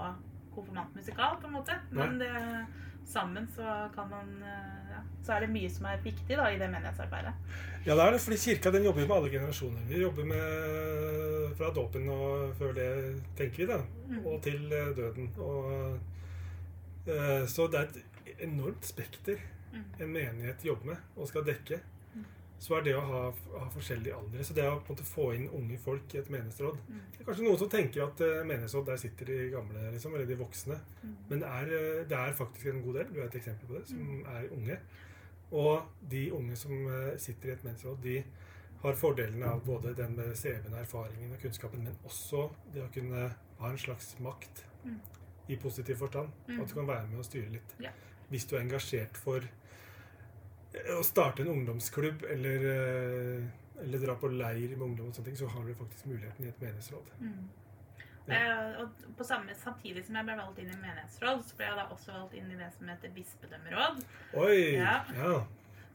konfirmantmusikal, 0.54 1.37
på 1.42 1.46
en 1.46 1.52
måte. 1.56 1.76
Men 1.90 2.18
det, 2.18 2.30
sammen 3.06 3.46
så 3.54 3.88
kan 3.94 4.08
man 4.11 4.30
eh, 4.42 4.90
ja, 4.94 5.00
Så 5.25 5.32
er 5.34 5.40
det 5.44 5.50
mye 5.52 5.70
som 5.70 5.87
er 5.90 6.02
viktig 6.04 6.37
da 6.38 6.46
i 6.52 6.58
det 6.58 6.68
menighetsarbeidet. 6.73 7.32
Ja, 7.87 7.94
det 7.94 8.02
er 8.06 8.14
det, 8.16 8.20
fordi 8.25 8.37
kirka 8.40 8.70
den 8.73 8.84
jobber 8.87 9.06
med 9.06 9.16
alle 9.16 9.30
generasjoner. 9.30 9.82
Vi 9.88 10.00
jobber 10.02 10.25
med 10.30 11.54
fra 11.58 11.70
dåpen 11.76 12.08
og 12.08 12.54
før 12.58 12.73
det, 12.76 12.88
tenker 13.37 13.62
vi, 13.64 13.66
da, 13.73 13.80
Mm. 14.08 14.26
og 14.26 14.42
til 14.42 14.73
eh, 14.73 14.90
døden. 14.96 15.30
Og, 15.38 15.99
eh, 17.06 17.46
så 17.46 17.66
det 17.73 17.80
er 17.80 17.88
et 17.88 18.42
enormt 18.49 18.84
spekter 18.87 19.37
Mm. 19.75 19.84
en 20.00 20.12
menighet 20.12 20.64
jobber 20.64 20.87
med 20.87 20.96
og 21.16 21.26
skal 21.28 21.44
dekke. 21.44 21.80
Så 22.64 22.78
er 22.78 22.85
det 22.87 22.94
å 22.97 23.00
ha, 23.04 23.23
ha 23.59 23.64
forskjellige 23.75 24.16
aldre. 24.16 24.44
Så 24.47 24.54
det 24.56 24.64
å 24.64 24.78
på 24.80 24.92
en 24.92 24.97
måte 24.97 25.04
få 25.04 25.25
inn 25.37 25.49
unge 25.52 25.76
folk 25.85 26.14
i 26.14 26.21
et 26.23 26.30
menighetsråd 26.33 26.78
Mm. 26.88 27.00
Det 27.12 27.21
er 27.21 27.26
kanskje 27.26 27.44
noen 27.44 27.59
som 27.61 27.68
tenker 27.73 28.04
at 28.06 28.21
uh, 28.25 28.38
menighetsråd, 28.49 28.87
der 28.88 29.00
sitter 29.02 29.28
de 29.28 29.37
gamle, 29.52 29.83
liksom, 29.92 30.14
eller 30.16 30.28
de 30.30 30.38
voksne. 30.40 30.78
Mm. 31.02 31.12
Men 31.28 31.42
det 31.42 31.50
er, 31.50 31.73
eh, 31.78 32.04
det 32.09 32.16
er 32.18 32.38
faktisk 32.38 32.66
en 32.73 32.83
god 32.87 32.94
del, 33.00 33.11
du 33.12 33.21
er 33.21 33.26
et 33.26 33.37
eksempel 33.40 33.68
på 33.68 33.76
det, 33.78 33.85
som 33.90 33.99
Mm. 33.99 34.25
er 34.37 34.49
unge. 34.56 34.78
Og 35.52 35.83
de 36.11 36.23
unge 36.33 36.56
som 36.56 36.73
eh, 36.88 37.18
sitter 37.18 37.49
i 37.49 37.52
et 37.52 37.64
menighetsråd, 37.64 38.00
de 38.02 38.16
har 38.85 38.94
fordelene 39.00 39.47
av 39.47 39.61
både 39.64 39.94
den 39.97 40.16
med 40.16 40.33
CV-en, 40.37 40.75
erfaringen 40.80 41.33
og 41.33 41.40
kunnskapen, 41.44 41.85
men 41.85 41.97
også 42.04 42.47
det 42.75 42.83
å 42.85 42.92
kunne 42.92 43.26
ha 43.61 43.71
en 43.71 43.78
slags 43.78 44.14
makt 44.21 44.64
i 45.49 45.56
positiv 45.56 45.97
forstand. 46.00 46.28
At 46.49 46.68
du 46.68 46.75
kan 46.75 46.87
være 46.88 47.06
med 47.09 47.18
og 47.18 47.25
styre 47.25 47.52
litt. 47.52 47.75
Ja. 47.80 47.90
Hvis 48.30 48.44
du 48.49 48.56
er 48.56 48.61
engasjert 48.64 49.16
for 49.16 49.40
å 50.99 51.02
starte 51.04 51.43
en 51.43 51.49
ungdomsklubb 51.49 52.25
eller, 52.31 52.64
eh, 52.71 53.45
eller 53.85 53.99
dra 54.07 54.14
på 54.16 54.28
leir 54.33 54.76
med 54.76 54.83
ungdom, 54.88 55.09
og 55.09 55.14
sånne 55.14 55.25
ting, 55.31 55.37
så 55.37 55.49
har 55.50 55.64
du 55.64 55.75
faktisk 55.75 56.07
muligheten 56.07 56.45
i 56.45 56.49
et 56.49 56.61
menighetsråd. 56.61 57.11
Mm. 57.21 57.49
Ja. 58.26 58.35
Eh, 58.35 58.81
og 58.81 58.88
på 59.19 59.25
samme, 59.25 59.54
samtidig 59.54 60.04
som 60.07 60.16
jeg 60.16 60.25
ble 60.25 60.37
valgt 60.38 60.59
inn 60.59 60.71
i 60.73 60.76
menighetsråd, 60.81 61.45
så 61.45 61.57
ble 61.59 61.66
jeg 61.66 61.76
da 61.76 61.85
også 61.93 62.12
valgt 62.12 62.35
inn 62.35 62.50
i 62.50 62.57
det 62.57 62.71
som 62.78 62.88
heter 62.88 63.12
bispedømmeråd. 63.14 64.04
Oi! 64.35 64.75
Ja. 64.78 65.04
ja. 65.14 65.45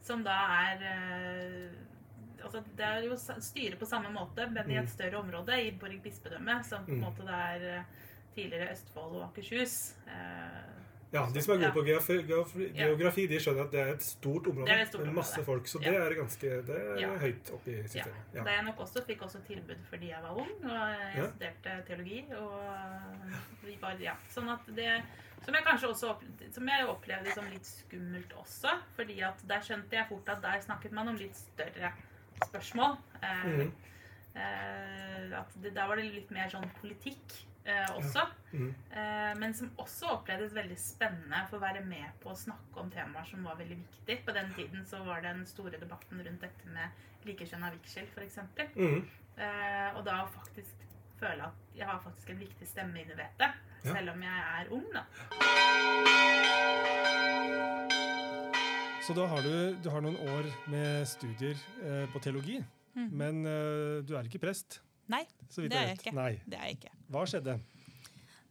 Som 0.02 0.22
da 0.24 0.36
er 0.64 0.82
eh, 0.82 1.70
Altså, 2.40 2.62
det 2.74 2.80
er 2.86 3.02
jo 3.04 3.16
styre 3.20 3.76
på 3.76 3.84
samme 3.84 4.08
måte, 4.14 4.46
men 4.50 4.70
i 4.70 4.78
Mm. 4.78 4.84
et 4.84 4.88
større 4.88 5.18
område, 5.18 5.58
i 5.60 5.72
Borg 5.76 6.00
bispedømme, 6.02 6.64
som 6.64 6.86
på 6.86 6.92
en 6.94 7.00
Mm. 7.00 7.04
måte 7.04 7.26
det 7.26 7.34
er 7.36 7.84
tidligere 8.34 8.70
Østfold 8.72 9.16
og 9.16 9.24
Akershus. 9.28 9.94
Eh, 10.08 10.70
Ja, 11.10 11.24
De 11.34 11.42
som 11.42 11.56
er 11.56 11.64
gode 11.64 11.72
på 11.74 11.82
geografi, 11.82 12.16
geografi, 12.76 13.24
de 13.26 13.38
skjønner 13.42 13.64
at 13.66 13.72
det 13.74 13.80
er 13.82 13.88
et 13.96 14.04
stort 14.06 14.46
område 14.46 14.74
et 14.76 14.92
stort 14.92 15.08
med 15.08 15.16
masse 15.16 15.34
område. 15.34 15.46
folk. 15.48 15.70
Så 15.72 15.80
det 15.82 15.94
er 15.98 16.14
ganske 16.14 16.50
det 16.68 16.76
er 16.92 17.16
høyt 17.24 17.50
oppe 17.56 17.72
i 17.72 17.80
systemet. 17.82 18.20
Ja. 18.34 18.44
Da 18.46 18.54
jeg 18.54 18.66
nok 18.68 18.84
også 18.84 19.02
fikk 19.08 19.24
også 19.26 19.40
tilbud 19.48 19.82
fordi 19.90 20.12
jeg 20.12 20.22
var 20.22 20.38
ung, 20.44 20.52
og 20.62 20.76
jeg 20.94 21.26
studerte 21.32 21.74
teologi. 21.88 22.20
og 22.38 23.66
vi 23.66 23.76
var, 23.82 23.98
ja, 24.02 24.14
sånn 24.30 24.52
at 24.54 24.70
det 24.76 24.94
som 25.40 25.56
jeg 25.56 25.64
kanskje 25.66 25.90
også 25.90 26.14
som 26.54 26.68
jeg 26.68 26.86
opplevde 26.86 27.34
som 27.34 27.50
litt 27.50 27.66
skummelt 27.66 28.32
også. 28.38 28.76
fordi 28.94 29.20
at 29.26 29.42
der 29.48 29.66
skjønte 29.66 29.96
jeg 29.96 30.06
fort 30.08 30.28
at 30.28 30.42
der 30.42 30.62
snakket 30.62 30.92
man 30.92 31.08
om 31.08 31.18
litt 31.18 31.36
større 31.36 31.92
spørsmål. 32.44 32.98
Eh, 33.22 33.46
mm. 33.46 33.72
eh, 34.36 35.38
at 35.40 35.62
det, 35.62 35.74
Der 35.74 35.86
var 35.88 35.96
det 35.96 36.12
litt 36.12 36.30
mer 36.30 36.52
sånn 36.52 36.68
politikk 36.80 37.40
eh, 37.70 37.92
også. 37.96 38.26
Mm. 38.52 38.68
Eh, 38.90 39.30
men 39.38 39.54
som 39.54 39.70
også 39.78 40.10
opplevdes 40.16 40.54
veldig 40.56 40.76
spennende 40.80 41.44
for 41.50 41.60
å 41.60 41.64
være 41.64 41.84
med 41.86 42.18
på 42.22 42.32
å 42.32 42.38
snakke 42.38 42.82
om 42.82 42.90
temaer 42.92 43.28
som 43.30 43.46
var 43.46 43.58
veldig 43.60 43.78
viktig. 43.80 44.20
På 44.26 44.34
den 44.36 44.52
tiden 44.58 44.84
så 44.90 45.02
var 45.06 45.22
den 45.24 45.46
store 45.48 45.80
debatten 45.80 46.22
rundt 46.26 46.44
dette 46.46 46.74
med 46.74 47.26
likekjønna 47.28 47.72
vigsel, 47.76 48.08
f.eks. 48.14 48.40
Mm. 48.76 49.02
Eh, 49.40 49.88
og 49.96 50.04
da 50.06 50.22
faktisk 50.34 50.86
føle 51.20 51.50
at 51.50 51.76
jeg 51.76 51.86
har 51.88 52.00
faktisk 52.04 52.32
en 52.32 52.40
viktig 52.40 52.68
stemme 52.68 53.02
inni 53.02 53.16
det, 53.16 53.30
Ja. 53.40 53.94
Selv 53.94 54.10
om 54.12 54.22
jeg 54.22 54.40
er 54.60 54.72
ung, 54.76 54.84
da. 54.92 55.06
Så 59.00 59.14
da 59.16 59.24
har 59.26 59.40
du, 59.42 59.76
du 59.80 59.88
har 59.90 60.04
noen 60.04 60.18
år 60.20 60.48
med 60.68 61.06
studier 61.08 61.56
eh, 61.82 62.04
på 62.12 62.20
teologi, 62.20 62.58
mm. 62.94 63.08
men 63.08 63.40
eh, 63.48 64.02
du 64.04 64.12
er 64.14 64.28
ikke 64.28 64.42
prest? 64.42 64.82
Nei, 65.10 65.24
det 65.26 65.68
er 65.68 65.88
jeg 65.88 65.90
jeg 65.90 66.00
ikke. 66.00 66.14
Nei. 66.16 66.32
Det 66.46 66.58
er 66.58 66.70
jeg 66.70 66.78
ikke. 66.80 66.94
Hva 67.10 67.26
skjedde? 67.28 67.58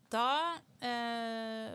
Da, 0.10 0.28
eh, 0.82 1.74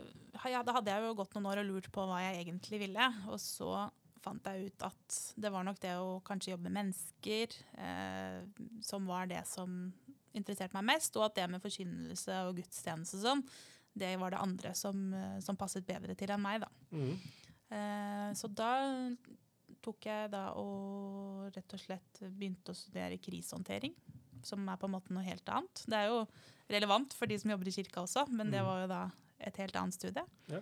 ja, 0.51 0.62
da 0.66 0.75
hadde 0.77 0.94
jeg 0.94 1.05
jo 1.07 1.18
gått 1.20 1.37
noen 1.37 1.51
år 1.53 1.62
og 1.62 1.68
lurt 1.68 1.90
på 1.94 2.07
hva 2.09 2.23
jeg 2.25 2.40
egentlig 2.42 2.81
ville. 2.83 3.11
Og 3.31 3.38
så 3.42 3.87
fant 4.25 4.49
jeg 4.49 4.70
ut 4.70 4.87
at 4.87 5.18
det 5.40 5.53
var 5.53 5.66
nok 5.66 5.79
det 5.83 5.94
å 6.01 6.18
kanskje 6.25 6.55
jobbe 6.55 6.70
med 6.70 6.79
mennesker 6.81 7.55
eh, 7.77 8.40
som 8.85 9.07
var 9.09 9.29
det 9.31 9.44
som 9.49 9.92
interesserte 10.35 10.75
meg 10.77 10.88
mest. 10.94 11.14
Og 11.18 11.29
at 11.29 11.38
det 11.38 11.47
med 11.53 11.62
forkynnelse 11.62 12.42
og 12.49 12.59
gudstjeneste 12.59 13.20
og 13.20 13.25
sånn, 13.29 13.47
det 13.94 14.11
var 14.18 14.35
det 14.35 14.42
andre 14.42 14.75
som, 14.75 15.07
eh, 15.14 15.38
som 15.44 15.59
passet 15.61 15.87
bedre 15.87 16.16
til 16.18 16.35
enn 16.35 16.42
meg, 16.42 16.64
da. 16.64 16.70
Mm. 16.90 17.14
Eh, 17.75 18.29
så 18.37 18.51
da 18.51 18.75
tok 19.85 20.09
jeg 20.09 20.31
da 20.33 20.49
og 20.59 21.51
rett 21.55 21.77
og 21.77 21.81
slett 21.81 22.23
begynte 22.25 22.73
å 22.73 22.79
studere 22.79 23.20
krisehåndtering, 23.23 23.94
som 24.47 24.69
er 24.69 24.77
på 24.81 24.87
en 24.89 24.95
måte 24.97 25.13
noe 25.15 25.25
helt 25.27 25.49
annet. 25.49 25.85
Det 25.89 25.99
er 25.99 26.09
jo 26.13 26.27
relevant 26.71 27.13
for 27.17 27.27
de 27.31 27.39
som 27.39 27.51
jobber 27.53 27.69
i 27.69 27.75
kirka 27.77 28.03
også, 28.05 28.27
men 28.31 28.51
det 28.51 28.61
Mm. 28.63 28.67
var 28.67 28.81
jo 28.83 28.87
da 28.89 29.03
et 29.41 29.57
helt 29.57 29.77
annet 29.77 29.95
studie. 29.95 30.25
Ja. 30.49 30.61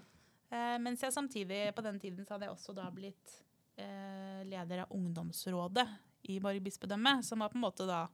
Eh, 0.51 0.79
mens 0.79 1.01
jeg 1.01 1.13
samtidig, 1.13 1.75
på 1.75 1.83
den 1.83 1.99
tiden, 2.01 2.25
så 2.27 2.35
hadde 2.35 2.47
jeg 2.49 2.55
også 2.57 2.75
da 2.75 2.91
blitt 2.91 3.39
eh, 3.79 4.43
leder 4.45 4.83
av 4.83 4.91
ungdomsrådet 4.93 5.87
i 6.29 6.39
Borg 6.41 6.61
bispedømme, 6.63 7.23
som 7.25 7.39
var 7.41 7.49
på 7.49 7.57
en 7.57 7.63
måte 7.65 7.87
da 7.87 8.07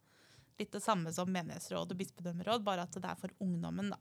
litt 0.59 0.71
det 0.73 0.83
samme 0.83 1.13
som 1.13 1.29
menighetsråd 1.31 1.91
og 1.93 1.99
bispedømmeråd, 1.99 2.63
bare 2.65 2.83
at 2.83 2.93
det 2.93 3.05
er 3.05 3.17
for 3.19 3.29
ungdommen, 3.41 3.91
da. 3.91 3.99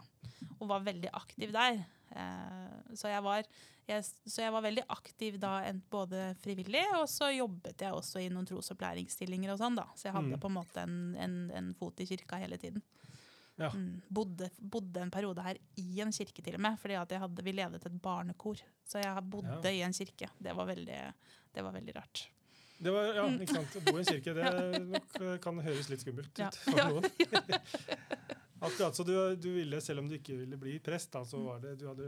Og 0.60 0.68
var 0.70 0.80
veldig 0.86 1.10
aktiv 1.14 1.52
der. 1.52 1.84
Eh, 2.12 2.93
så, 2.96 3.10
jeg 3.12 3.24
var, 3.24 3.43
jeg, 3.88 4.04
så 4.26 4.41
jeg 4.41 4.54
var 4.56 4.62
veldig 4.65 4.84
aktiv 4.89 5.39
da, 5.39 5.56
både 5.91 6.36
frivillig, 6.43 6.84
og 7.00 7.08
så 7.12 7.32
jobbet 7.36 7.82
jeg 7.88 7.93
også 7.93 8.22
i 8.24 8.30
noen 8.30 8.48
trosopplæringsstillinger 8.48 9.54
og 9.54 9.60
sånn, 9.62 9.76
da. 9.80 9.88
Så 9.96 10.08
jeg 10.10 10.15
hadde 10.17 10.36
Mm. 10.38 10.39
på 10.39 10.48
en 10.52 10.58
måte 10.60 10.84
en, 10.84 10.98
en, 11.17 11.38
en 11.52 11.74
fot 11.76 12.00
i 12.00 12.06
kirka 12.10 12.39
hele 12.41 12.58
tiden. 12.58 12.82
Ja. 13.58 13.72
Mm. 13.74 14.02
Bodde, 14.13 14.52
bodde 14.62 15.02
en 15.02 15.12
periode 15.12 15.41
her 15.41 15.58
i 15.82 16.00
en 16.04 16.12
kirke 16.13 16.43
til 16.46 16.56
og 16.56 16.62
med, 16.62 16.78
fordi 16.80 16.93
hadde, 16.96 17.43
vi 17.43 17.52
ledet 17.58 17.86
et 17.86 18.02
barnekor. 18.02 18.62
Så 18.86 19.02
jeg 19.02 19.24
bodde 19.30 19.62
Ja. 19.63 19.72
i 19.74 19.82
en 19.82 19.93
kirke. 19.98 20.30
Det 20.39 20.54
var 20.56 20.65
veldig, 20.70 21.00
det 21.54 21.63
var 21.63 21.74
veldig 21.74 21.96
rart. 21.96 22.28
Det 22.78 22.91
var, 22.93 23.08
ja, 23.17 23.24
ikke 23.41 23.56
sant. 23.56 23.76
Å 23.80 23.82
bo 23.88 23.98
i 23.98 24.04
en 24.04 24.06
kirke 24.06 24.34
det 24.38 24.52
nok, 24.93 25.15
eh, 25.22 25.38
kan 25.41 25.58
høres 25.65 25.89
litt 25.89 26.04
skummelt 26.06 26.38
ut 26.38 26.60
for 26.62 26.78
noen. 26.78 27.10
Akkurat 28.60 28.96
så 28.96 29.04
du, 29.06 29.13
du 29.36 29.50
ville, 29.54 29.80
selv 29.82 30.02
om 30.02 30.08
du 30.10 30.15
ikke 30.17 30.38
ville 30.39 30.58
bli 30.60 30.78
prest, 30.84 31.12
da, 31.13 31.24
så 31.28 31.39
var 31.43 31.60
det, 31.63 31.76
du 31.82 31.86
hadde 31.89 32.08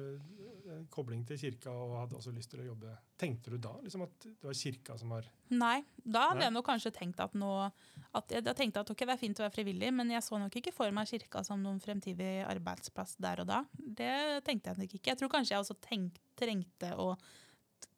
en 0.73 0.85
kobling 0.93 1.21
til 1.27 1.39
kirka 1.41 1.73
og 1.73 1.95
hadde 2.03 2.17
også 2.17 2.33
lyst 2.33 2.51
til 2.53 2.63
å 2.63 2.67
jobbe. 2.71 2.93
Tenkte 3.19 3.53
du 3.53 3.57
da 3.61 3.73
liksom 3.83 4.05
at 4.05 4.27
det 4.27 4.47
var 4.47 4.57
kirka 4.57 4.97
som 4.99 5.13
var 5.13 5.27
Nei, 5.49 5.79
da 6.03 6.27
hadde 6.29 6.39
Nei. 6.41 6.47
jeg 6.47 6.55
nok 6.55 6.67
kanskje 6.69 6.93
tenkt 6.95 7.21
at 7.23 7.35
nå 7.37 7.51
at 7.65 8.33
jeg, 8.33 8.45
jeg 8.45 8.57
tenkte 8.57 8.83
at 8.83 8.93
ok, 8.93 9.03
det 9.05 9.15
er 9.15 9.21
fint 9.21 9.41
å 9.41 9.45
være 9.45 9.55
frivillig, 9.57 9.91
men 9.95 10.13
jeg 10.13 10.25
så 10.25 10.39
nok 10.41 10.55
ikke 10.61 10.73
for 10.75 10.93
meg 10.95 11.09
kirka 11.09 11.43
som 11.45 11.61
noen 11.63 11.81
fremtidig 11.83 12.31
arbeidsplass 12.47 13.17
der 13.21 13.43
og 13.43 13.49
da. 13.49 13.63
Det 13.73 14.41
tenkte 14.47 14.71
jeg 14.71 14.81
nok 14.81 14.97
ikke. 14.97 15.11
Jeg 15.11 15.21
tror 15.21 15.33
kanskje 15.33 15.55
jeg 15.55 15.65
også 15.65 15.77
tenk, 15.85 16.17
trengte 16.39 16.93
å 16.97 17.11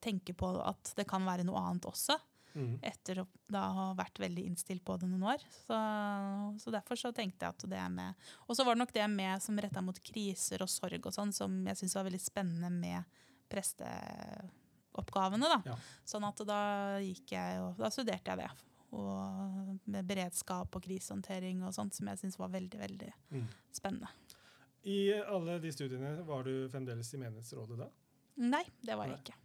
tenke 0.01 0.33
på 0.37 0.49
at 0.63 0.93
det 0.97 1.05
kan 1.09 1.23
være 1.27 1.45
noe 1.47 1.61
annet 1.61 1.85
også, 1.89 2.17
Mhm. 2.53 2.79
etter 2.83 3.19
å 3.21 3.27
da 3.51 3.61
ha 3.75 3.93
vært 3.95 4.19
veldig 4.19 4.43
innstilt 4.49 4.83
på 4.85 4.97
det 4.99 5.07
noen 5.09 5.23
år. 5.33 5.39
Så, 5.65 5.77
så 6.63 6.71
derfor 6.73 6.95
så 6.99 7.11
tenkte 7.15 7.45
jeg 7.45 7.55
at 7.55 7.69
det 7.71 7.79
er 7.79 7.89
med 7.93 8.13
Og 8.47 8.55
så 8.57 8.63
var 8.67 8.75
det 8.75 8.83
nok 8.83 8.93
det 8.95 9.07
med 9.11 9.41
som 9.43 9.59
retta 9.59 9.81
mot 9.85 9.99
kriser 10.03 10.61
og 10.63 10.69
sorg 10.71 11.05
og 11.05 11.13
sånn, 11.15 11.33
som 11.35 11.67
jeg 11.67 11.77
syntes 11.79 11.95
var 11.95 12.07
veldig 12.09 12.21
spennende 12.23 12.69
med 12.73 13.03
presteoppgavene, 13.51 15.47
da. 15.47 15.59
Ja. 15.71 15.77
Sånn 16.07 16.25
at 16.27 16.37
da 16.47 16.61
gikk 17.03 17.31
jeg 17.35 17.61
og 17.63 17.79
da 17.79 17.89
studerte 17.93 18.31
jeg 18.31 18.37
det. 18.43 18.51
Og 18.91 19.79
med 19.87 20.07
beredskap 20.07 20.75
og 20.75 20.83
krisehåndtering 20.83 21.63
og 21.63 21.73
sånt, 21.75 21.95
som 21.95 22.07
jeg 22.11 22.19
syntes 22.19 22.39
var 22.39 22.51
veldig, 22.51 22.79
veldig 22.81 23.11
mm. 23.31 23.47
spennende. 23.75 24.09
I 24.83 25.13
alle 25.13 25.59
de 25.61 25.71
studiene 25.71 26.15
var 26.27 26.43
du 26.47 26.69
fremdeles 26.71 27.13
i 27.13 27.21
menighetsrådet 27.21 27.77
da? 27.83 27.87
Nei, 28.41 28.63
det 28.81 28.97
var 28.97 29.11
jeg 29.11 29.21
ikke. 29.21 29.40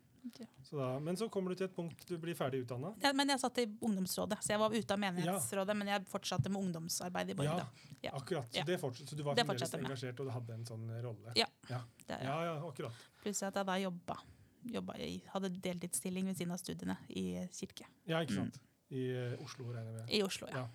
Så 0.63 0.77
da 0.77 0.99
men 1.01 1.17
så 1.17 1.29
kommer 1.31 1.51
du 1.51 1.55
til 1.57 1.67
et 1.67 1.75
punkt 1.75 2.07
du 2.07 2.17
blir 2.19 2.35
ferdig 2.35 2.65
utdanna. 2.67 2.95
Ja, 3.03 3.13
men 3.13 3.29
jeg 3.29 3.41
satt 3.41 3.59
i 3.59 3.67
ungdomsrådet, 3.81 4.39
så 4.43 4.49
jeg 4.55 4.59
var 4.59 4.71
ute 4.75 4.91
av 4.95 4.99
menighetsrådet, 4.99 5.77
men 5.77 5.89
jeg 5.89 6.07
fortsatte 6.07 6.49
med 6.51 6.63
ungdomsarbeid 6.65 7.31
i 7.31 7.35
Borg. 7.35 7.47
Ja, 7.47 7.57
da. 7.57 7.67
Ja. 8.03 8.11
akkurat. 8.13 8.49
Så, 8.53 8.59
Ja. 8.59 8.65
det 8.65 8.81
fortsatt, 8.81 9.09
så 9.09 9.17
du 9.17 9.23
var 9.23 9.35
fremdeles 9.37 9.75
engasjert, 9.75 10.21
og 10.21 10.27
du 10.27 10.31
hadde 10.33 10.55
en 10.55 10.65
sånn 10.65 11.03
rolle? 11.03 11.33
Ja. 11.37 11.47
Ja, 11.71 11.81
ja, 12.09 12.43
ja 12.45 12.55
akkurat. 12.69 12.93
Pluss 13.23 13.43
at 13.43 13.55
jeg 13.55 13.67
da 13.67 13.77
jobba, 13.79 14.17
jobba 14.65 14.97
jeg 14.99 15.23
hadde 15.33 15.51
deltidsstilling 15.61 16.27
ved 16.27 16.37
siden 16.37 16.53
av 16.53 16.59
studiene 16.59 16.97
i 17.09 17.47
kirke 17.53 17.85
Ja, 18.07 18.21
ikke 18.21 18.33
Mm. 18.37 18.51
sant. 18.53 18.59
I 18.91 19.11
eh, 19.11 19.37
Oslo, 19.45 19.65
regner 19.73 19.93
jeg 19.93 19.95
med. 20.01 20.11
i 20.11 20.23
Oslo. 20.23 20.47
ja. 20.49 20.57
Ja. 20.59 20.69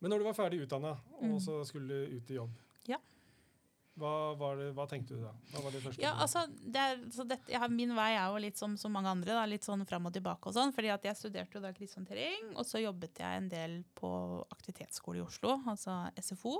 Men 0.00 0.10
når 0.10 0.18
du 0.18 0.24
var 0.24 0.34
ferdig 0.34 0.60
utdanna, 0.66 0.98
og 1.18 1.22
Mm. 1.24 1.40
så 1.40 1.64
skulle 1.66 1.88
du 1.88 2.16
ut 2.16 2.30
i 2.30 2.34
jobb, 2.34 2.50
Ja. 2.86 2.98
Hva, 4.00 4.34
var 4.34 4.56
det, 4.58 4.70
hva 4.74 4.86
tenkte 4.90 5.14
du 5.14 5.22
da? 5.22 5.30
Det 5.52 5.92
Ja, 6.02 6.16
altså, 6.18 6.44
det 6.50 6.80
er, 6.82 7.02
så 7.14 7.26
dette, 7.28 7.52
ja, 7.52 7.62
Min 7.70 7.94
vei 7.94 8.10
er 8.16 8.26
jo 8.26 8.40
litt 8.42 8.58
som 8.58 8.74
som 8.80 8.94
mange 8.94 9.12
andre, 9.12 9.36
da, 9.36 9.44
litt 9.46 9.66
sånn 9.66 9.84
fram 9.86 10.08
og 10.10 10.14
tilbake. 10.16 10.50
og 10.50 10.56
sånn, 10.56 10.74
fordi 10.74 10.90
at 10.90 11.06
Jeg 11.06 11.20
studerte 11.20 11.58
jo 11.58 11.62
da 11.62 11.70
krisehåndtering, 11.76 12.56
og 12.56 12.66
så 12.66 12.82
jobbet 12.82 13.22
jeg 13.22 13.38
en 13.38 13.48
del 13.52 13.76
på 13.94 14.10
aktivitetsskole 14.50 15.22
i 15.22 15.24
Oslo, 15.24 15.60
altså 15.70 16.00
SFO, 16.18 16.56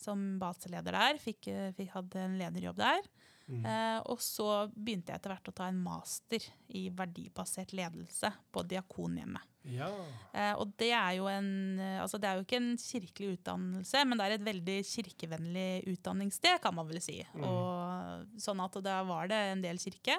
som 0.00 0.38
baseleder 0.40 0.96
der. 0.96 1.20
Fikk, 1.20 1.48
eh, 1.52 1.72
fikk, 1.76 1.92
hadde 1.98 2.24
en 2.24 2.38
lederjobb 2.40 2.80
der. 2.80 3.04
Mm. 3.44 3.64
Eh, 3.68 3.98
og 4.08 4.22
så 4.24 4.48
begynte 4.72 5.12
jeg 5.12 5.20
etter 5.20 5.34
hvert 5.34 5.50
å 5.50 5.56
ta 5.56 5.66
en 5.68 5.80
master 5.84 6.46
i 6.72 6.86
verdibasert 6.96 7.74
ledelse 7.76 8.30
på 8.54 8.64
Diakonhjemmet. 8.70 9.50
Ja. 9.68 9.88
Eh, 10.36 10.52
og 10.60 10.74
det 10.80 10.90
er 10.92 11.14
jo 11.16 11.24
en 11.30 11.46
Altså 11.80 12.18
det 12.20 12.28
er 12.28 12.36
jo 12.36 12.44
ikke 12.44 12.58
en 12.60 12.74
kirkelig 12.80 13.38
utdannelse, 13.38 14.02
men 14.04 14.20
det 14.20 14.26
er 14.26 14.34
et 14.36 14.48
veldig 14.48 14.78
kirkevennlig 14.88 15.68
utdanningssted, 15.94 16.58
kan 16.64 16.76
man 16.76 16.88
vel 16.88 17.00
si. 17.04 17.20
Mm. 17.32 17.46
Og 17.48 18.42
sånn 18.44 18.60
at 18.64 18.80
da 18.84 18.98
var 19.08 19.30
det 19.32 19.40
en 19.52 19.64
del 19.64 19.80
kirke, 19.80 20.18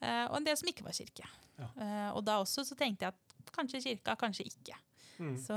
eh, 0.00 0.24
og 0.28 0.38
en 0.40 0.48
del 0.48 0.58
som 0.60 0.72
ikke 0.72 0.86
var 0.86 0.96
kirke. 0.96 1.28
Ja. 1.60 1.70
Eh, 1.78 2.10
og 2.12 2.24
da 2.26 2.40
også 2.42 2.64
så 2.66 2.76
tenkte 2.78 3.08
jeg 3.08 3.14
at 3.14 3.54
kanskje 3.54 3.84
kirka, 3.84 4.16
kanskje 4.20 4.48
ikke. 4.50 4.76
Mm. 5.18 5.36
Så, 5.38 5.56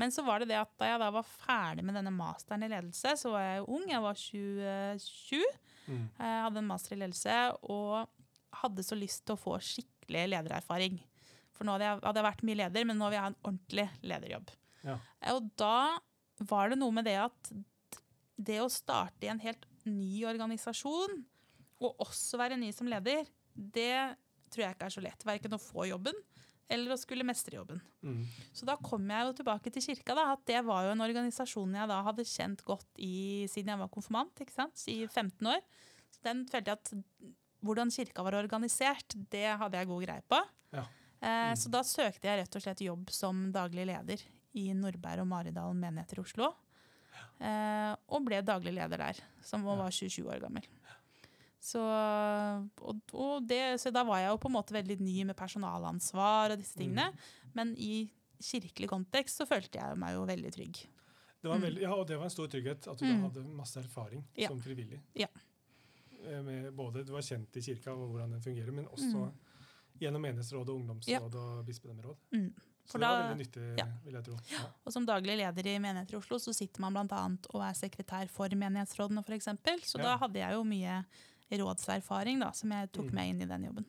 men 0.00 0.12
så 0.14 0.24
var 0.24 0.40
det 0.40 0.48
det 0.48 0.58
at 0.62 0.70
da 0.80 0.88
jeg 0.88 1.00
da 1.02 1.10
var 1.12 1.26
ferdig 1.28 1.84
med 1.84 1.96
denne 1.98 2.12
masteren 2.14 2.64
i 2.64 2.70
ledelse, 2.72 3.16
så 3.20 3.32
var 3.34 3.44
jeg 3.44 3.60
jo 3.60 3.66
ung, 3.76 3.84
jeg 3.90 4.04
var 4.04 4.20
27. 4.20 5.42
Mm. 5.86 6.06
Jeg 6.18 6.44
hadde 6.46 6.60
en 6.62 6.70
master 6.70 6.96
i 6.96 7.00
ledelse 7.00 7.38
og 7.62 8.08
hadde 8.62 8.86
så 8.86 8.98
lyst 8.98 9.24
til 9.26 9.36
å 9.36 9.40
få 9.40 9.58
skikkelig 9.62 10.24
ledererfaring. 10.32 10.98
For 11.54 11.66
nå 11.66 11.76
hadde 11.76 11.88
jeg, 11.88 12.02
hadde 12.02 12.20
jeg 12.20 12.28
vært 12.28 12.44
mye 12.46 12.60
leder, 12.62 12.88
men 12.88 13.00
nå 13.00 13.08
vil 13.08 13.18
jeg 13.18 13.24
ha 13.24 13.30
en 13.32 13.40
ordentlig 13.42 13.86
lederjobb. 14.04 14.52
Ja. 14.84 14.98
Og 15.34 15.48
da 15.60 15.76
var 16.50 16.72
det 16.72 16.80
noe 16.80 16.94
med 16.94 17.06
det 17.08 17.16
at 17.22 17.54
det 18.34 18.58
å 18.62 18.70
starte 18.72 19.26
i 19.26 19.30
en 19.30 19.42
helt 19.42 19.66
ny 19.86 20.24
organisasjon, 20.26 21.22
og 21.84 22.00
også 22.02 22.38
være 22.40 22.58
ny 22.58 22.70
som 22.74 22.88
leder, 22.90 23.28
det 23.54 24.16
tror 24.50 24.64
jeg 24.64 24.76
ikke 24.76 24.88
er 24.88 24.94
så 24.94 25.02
lett. 25.04 25.26
Verken 25.26 25.56
å 25.56 25.62
få 25.62 25.86
jobben 25.90 26.16
eller 26.74 26.94
å 26.94 26.98
skulle 27.00 27.24
mestre 27.26 27.56
jobben. 27.60 27.78
Mm. 28.04 28.20
Så 28.54 28.66
da 28.68 28.74
kom 28.82 29.06
jeg 29.10 29.28
jo 29.28 29.36
tilbake 29.40 29.72
til 29.74 29.84
kirka. 29.86 30.14
da, 30.18 30.26
at 30.34 30.44
Det 30.50 30.60
var 30.66 30.84
jo 30.88 30.92
en 30.96 31.04
organisasjon 31.06 31.78
jeg 31.78 31.90
da 31.90 32.00
hadde 32.06 32.26
kjent 32.28 32.64
godt 32.66 33.00
i, 33.02 33.46
siden 33.50 33.72
jeg 33.74 33.82
var 33.84 33.92
konfirmant, 33.94 34.34
ikke 34.44 34.54
sant? 34.58 34.84
i 34.90 35.00
15 35.06 35.48
år. 35.54 35.62
Så 36.14 36.20
den 36.26 36.44
følte 36.50 36.74
jeg 36.74 36.82
at 36.82 36.92
hvordan 37.64 37.90
kirka 37.94 38.22
var 38.26 38.36
organisert, 38.42 39.16
det 39.32 39.46
hadde 39.56 39.78
jeg 39.80 39.88
god 39.88 40.04
greie 40.04 40.26
på. 40.28 40.42
Ja. 40.76 40.84
Eh, 40.84 41.52
Mm. 41.54 41.56
Så 41.56 41.70
da 41.72 41.80
søkte 41.80 42.28
jeg 42.28 42.42
rett 42.42 42.56
og 42.58 42.62
slett 42.62 42.80
jobb 42.84 43.08
som 43.14 43.46
daglig 43.54 43.86
leder 43.88 44.20
i 44.60 44.66
Nordberg 44.76 45.22
og 45.22 45.28
Maridalen 45.30 45.80
menigheter 45.80 46.18
i 46.20 46.24
Oslo. 46.26 46.50
Eh, 47.40 47.92
og 48.12 48.24
ble 48.26 48.42
daglig 48.44 48.74
leder 48.76 49.00
der, 49.00 49.20
som 49.42 49.64
var 49.64 49.80
27 49.88 50.26
år 50.28 50.42
gammel. 50.44 50.66
Så, 51.64 51.80
og, 52.84 52.98
og 53.16 53.46
det, 53.48 53.62
så 53.80 53.90
da 53.94 54.02
var 54.04 54.18
jeg 54.20 54.28
jo 54.34 54.40
på 54.42 54.50
en 54.50 54.56
måte 54.58 54.74
veldig 54.76 54.98
ny 55.00 55.22
med 55.30 55.36
personalansvar 55.38 56.52
og 56.52 56.60
disse 56.60 56.76
tingene. 56.76 57.06
Men 57.56 57.72
i 57.80 58.10
kirkelig 58.44 58.90
kontekst 58.90 59.40
så 59.40 59.46
følte 59.48 59.80
jeg 59.80 59.96
meg 60.00 60.12
jo 60.18 60.26
veldig 60.28 60.52
trygg. 60.58 60.82
Det 61.40 61.48
var 61.50 61.58
Mm. 61.60 61.64
veldig, 61.66 61.80
ja, 61.82 61.94
og 61.94 62.06
det 62.08 62.16
var 62.16 62.24
en 62.24 62.30
stor 62.32 62.48
trygghet 62.48 62.86
at 62.88 62.98
du 62.98 63.04
Mm. 63.04 63.16
da 63.22 63.28
hadde 63.28 63.44
masse 63.56 63.76
erfaring 63.80 64.24
Ja. 64.36 64.48
som 64.48 64.60
frivillig. 64.60 65.00
Ja. 65.14 65.26
Eh, 66.26 66.42
Med 66.42 66.72
både 66.74 67.04
Du 67.04 67.12
var 67.12 67.20
kjent 67.20 67.56
i 67.56 67.60
kirka 67.60 67.92
og 67.92 68.10
hvordan 68.12 68.30
den 68.30 68.40
fungerer, 68.40 68.72
men 68.72 68.86
også 68.86 69.24
Mm. 69.28 69.32
gjennom 70.00 70.22
menighetsråd, 70.22 70.68
og 70.68 70.80
ungdomsråd 70.80 71.34
og 71.34 71.66
bispedømmeråd. 71.66 72.16
Mm. 72.32 72.52
Så 72.86 72.92
For 72.92 72.98
det 72.98 73.08
var 73.08 73.22
veldig 73.34 73.46
nyttig, 73.46 73.78
ja. 73.78 73.84
vil 74.04 74.12
jeg 74.14 74.24
tro. 74.24 74.32
Ja. 74.52 74.64
Og 74.86 74.92
som 74.92 75.06
daglig 75.06 75.36
leder 75.38 75.66
i 75.66 75.78
menigheter 75.78 76.14
i 76.14 76.16
Oslo 76.18 76.36
så 76.38 76.52
sitter 76.54 76.80
man 76.80 76.92
bl.a. 76.92 77.24
og 77.54 77.62
er 77.62 77.72
sekretær 77.72 78.28
for 78.28 78.48
menighetsrådene 78.48 79.24
f.eks. 79.24 79.44
Så 79.88 79.98
Ja. 79.98 80.02
da 80.04 80.16
hadde 80.18 80.34
jeg 80.40 80.52
jo 80.52 80.64
mye 80.64 81.04
rådserfaring 81.50 82.40
da, 82.40 82.50
som 82.52 82.70
jeg 82.72 82.90
tok 82.92 83.04
Mm. 83.10 83.14
med 83.14 83.28
inn 83.28 83.42
i 83.42 83.46
den 83.46 83.64
jobben. 83.64 83.84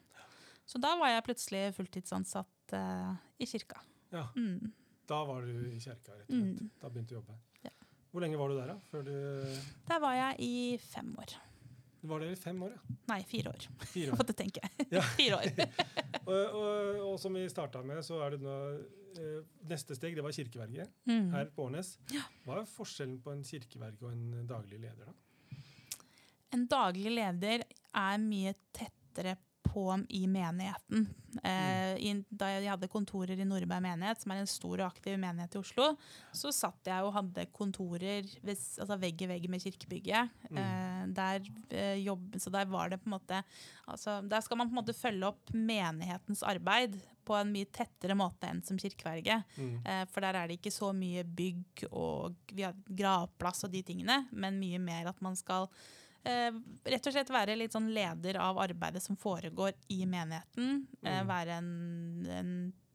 Så 0.66 0.80
da 0.82 0.96
var 0.98 1.08
jeg 1.14 1.24
plutselig 1.24 1.74
fulltidsansatt 1.76 2.74
uh, 2.74 3.16
i 3.40 3.46
kirka. 3.46 3.80
ja. 4.12 4.28
Mm. 4.36 4.72
Da 5.08 5.24
var 5.24 5.42
du 5.46 5.52
i 5.70 5.80
kirka, 5.80 6.16
rett 6.18 6.30
og 6.30 6.34
slett. 6.34 6.62
Mm. 6.62 6.70
Da 6.82 6.90
begynte 6.90 7.10
du 7.10 7.16
å 7.16 7.20
jobbe. 7.22 7.36
Ja. 7.64 7.70
Hvor 8.12 8.22
lenge 8.22 8.38
var 8.40 8.50
du 8.50 8.56
der, 8.58 8.68
da? 8.68 8.80
Før 8.90 9.04
du, 9.06 9.12
Der 9.88 10.00
var 10.00 10.14
jeg 10.16 10.36
i 10.40 10.78
fem 10.82 11.16
år. 11.20 11.36
du 12.02 12.08
var 12.08 12.20
der 12.20 12.32
i 12.32 12.36
fem 12.36 12.64
år, 12.64 12.72
ja. 12.74 12.96
Nei, 13.08 13.22
fire 13.24 13.50
år. 13.54 13.68
Fire 13.86 14.10
år. 14.12 14.18
Måtte 14.18 14.34
tenke. 14.34 14.62
Ja. 14.92 15.02
fire 15.20 15.38
år. 15.38 15.70
Og, 16.26 16.56
og, 16.56 17.00
og 17.12 17.20
som 17.20 17.34
vi 17.38 17.46
starta 17.50 17.84
med, 17.86 18.02
så 18.06 18.18
er 18.26 18.32
det 18.32 18.42
nå 18.42 18.56
eh, 19.22 19.44
Neste 19.70 19.96
steg 19.96 20.16
det 20.18 20.24
var 20.26 20.32
kirkeverget 20.34 20.90
Mm. 21.06 21.30
her 21.32 21.46
på 21.54 21.68
Årnes. 21.70 22.00
Hva 22.46 22.58
er 22.62 22.66
forskjellen 22.66 23.22
på 23.22 23.32
en 23.32 23.44
kirkeverge 23.46 24.02
og 24.02 24.12
en 24.12 24.48
daglig 24.50 24.80
leder, 24.82 25.06
da? 25.06 25.14
En 26.56 26.68
daglig 26.72 27.12
leder 27.12 27.66
er 27.68 28.22
mye 28.24 28.56
tettere 28.76 29.36
på 29.66 30.06
i 30.16 30.24
menigheten. 30.28 31.08
Eh, 31.44 31.98
i, 32.00 32.12
da 32.32 32.48
jeg 32.54 32.70
hadde 32.70 32.88
kontorer 32.88 33.36
i 33.36 33.48
Nordberg 33.48 33.84
menighet, 33.84 34.22
som 34.22 34.32
er 34.32 34.40
en 34.40 34.48
stor 34.48 34.80
og 34.80 34.86
aktiv 34.88 35.18
menighet 35.20 35.58
i 35.58 35.60
Oslo, 35.60 35.88
så 36.32 36.52
satt 36.56 36.88
jeg 36.88 37.04
og 37.04 37.12
hadde 37.18 37.48
kontorer 37.56 38.30
ved, 38.46 38.54
altså 38.56 38.98
vegg 39.02 39.26
i 39.26 39.30
vegg 39.34 39.50
med 39.52 39.66
kirkebygget. 39.66 40.32
Mm. 40.48 40.62
Eh, 40.62 41.02
der, 41.18 41.50
eh, 41.76 41.98
jobb, 42.06 42.38
så 42.40 42.54
der 42.56 42.70
var 42.72 42.94
det 42.94 43.02
på 43.02 43.10
en 43.10 43.18
måte 43.18 43.42
altså, 43.84 44.22
Der 44.24 44.46
skal 44.46 44.58
man 44.62 44.70
på 44.70 44.78
en 44.78 44.80
måte 44.80 44.96
følge 44.96 45.28
opp 45.28 45.52
menighetens 45.52 46.46
arbeid 46.48 46.96
på 47.26 47.36
en 47.36 47.52
mye 47.52 47.68
tettere 47.74 48.16
måte 48.16 48.48
enn 48.48 48.64
som 48.64 48.80
kirkeverge. 48.80 49.42
Mm. 49.58 49.76
Eh, 49.84 50.06
For 50.14 50.24
der 50.24 50.40
er 50.40 50.48
det 50.48 50.62
ikke 50.62 50.74
så 50.74 50.94
mye 50.96 51.26
bygg 51.28 51.88
og 51.92 52.40
vi 52.54 52.64
har 52.64 52.80
gravplass 52.88 53.68
og 53.68 53.76
de 53.76 53.84
tingene, 53.84 54.22
men 54.32 54.62
mye 54.62 54.80
mer 54.80 55.12
at 55.12 55.20
man 55.26 55.36
skal 55.36 55.68
rett 56.26 57.08
og 57.08 57.14
slett 57.14 57.30
være 57.30 57.56
litt 57.58 57.74
sånn 57.76 57.90
leder 57.94 58.38
av 58.42 58.58
arbeidet 58.64 59.02
som 59.04 59.18
foregår 59.18 59.74
i 59.94 60.06
menigheten. 60.10 60.88
Eh, 61.04 61.22
Mm. 61.22 61.28
være 61.30 61.58
en, 61.60 62.26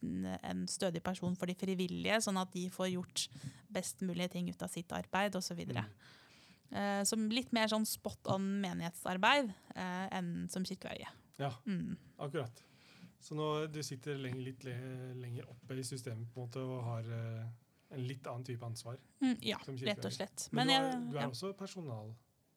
en, 0.02 0.38
en 0.42 0.66
stødig 0.68 1.02
person 1.02 1.36
for 1.36 1.46
de 1.46 1.54
frivillige, 1.54 2.20
sånn 2.24 2.40
at 2.40 2.50
de 2.52 2.68
får 2.70 2.88
gjort 2.94 3.28
best 3.70 4.00
mulige 4.02 4.30
ting 4.32 4.48
ut 4.50 4.62
av 4.62 4.68
sitt 4.72 4.90
arbeid 4.92 5.36
osv. 5.36 5.60
Mm. 5.68 5.84
Eh, 6.72 7.02
som 7.04 7.28
litt 7.30 7.52
mer 7.52 7.66
sånn 7.68 7.86
spot 7.86 8.26
on 8.30 8.44
menighetsarbeid 8.62 9.52
eh, 9.76 10.08
enn 10.18 10.48
som 10.50 10.64
kirkeverge. 10.64 11.08
Ja, 11.38 11.52
Mm. 11.66 11.96
akkurat. 12.18 12.62
Så 13.20 13.34
nå 13.36 13.66
du 13.70 13.82
sitter 13.82 14.16
lenge, 14.16 14.42
litt 14.44 14.62
le 14.64 14.74
lenger 15.14 15.44
oppe 15.50 15.76
i 15.78 15.82
systemet 15.84 16.30
på 16.32 16.40
en 16.40 16.46
måte, 16.48 16.60
og 16.64 16.82
har 16.84 17.04
eh, 17.04 17.46
en 17.92 18.06
litt 18.06 18.26
annen 18.26 18.44
type 18.44 18.62
ansvar. 18.64 18.96
Mm, 19.20 19.36
ja, 19.42 19.58
rett 19.66 20.04
og 20.04 20.12
slett. 20.12 20.48
Men, 20.52 20.66
Men, 20.66 20.68
du, 20.68 20.72
er, 20.72 21.00
du 21.12 21.16
er 21.18 21.22
ja, 21.22 21.28
også 21.28 21.52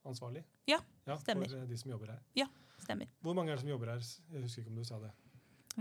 personalansvarlig? 0.03 0.43
Ja, 0.67 0.79
ja 1.07 1.17
stemmer. 1.17 1.49
For 1.49 1.57
eh, 1.63 1.67
de 1.69 1.77
som 1.77 1.91
jobber 1.91 2.07
her. 2.13 2.21
Ja, 2.37 2.47
stemmer. 2.83 3.07
Hvor 3.23 3.35
mange 3.35 3.51
er 3.51 3.55
det 3.55 3.61
som 3.63 3.69
jobber 3.69 3.87
her? 3.93 3.99
Jeg 4.33 4.41
husker 4.43 4.61
ikke 4.63 4.71
om 4.73 4.75
du 4.81 4.83
sa 4.87 4.99
det. 4.99 5.11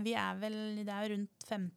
Vi 0.03 0.13
er 0.17 0.35
vel 0.41 0.55
Det 0.85 0.89
er 0.89 1.09
rundt 1.13 1.43
15 1.47 1.71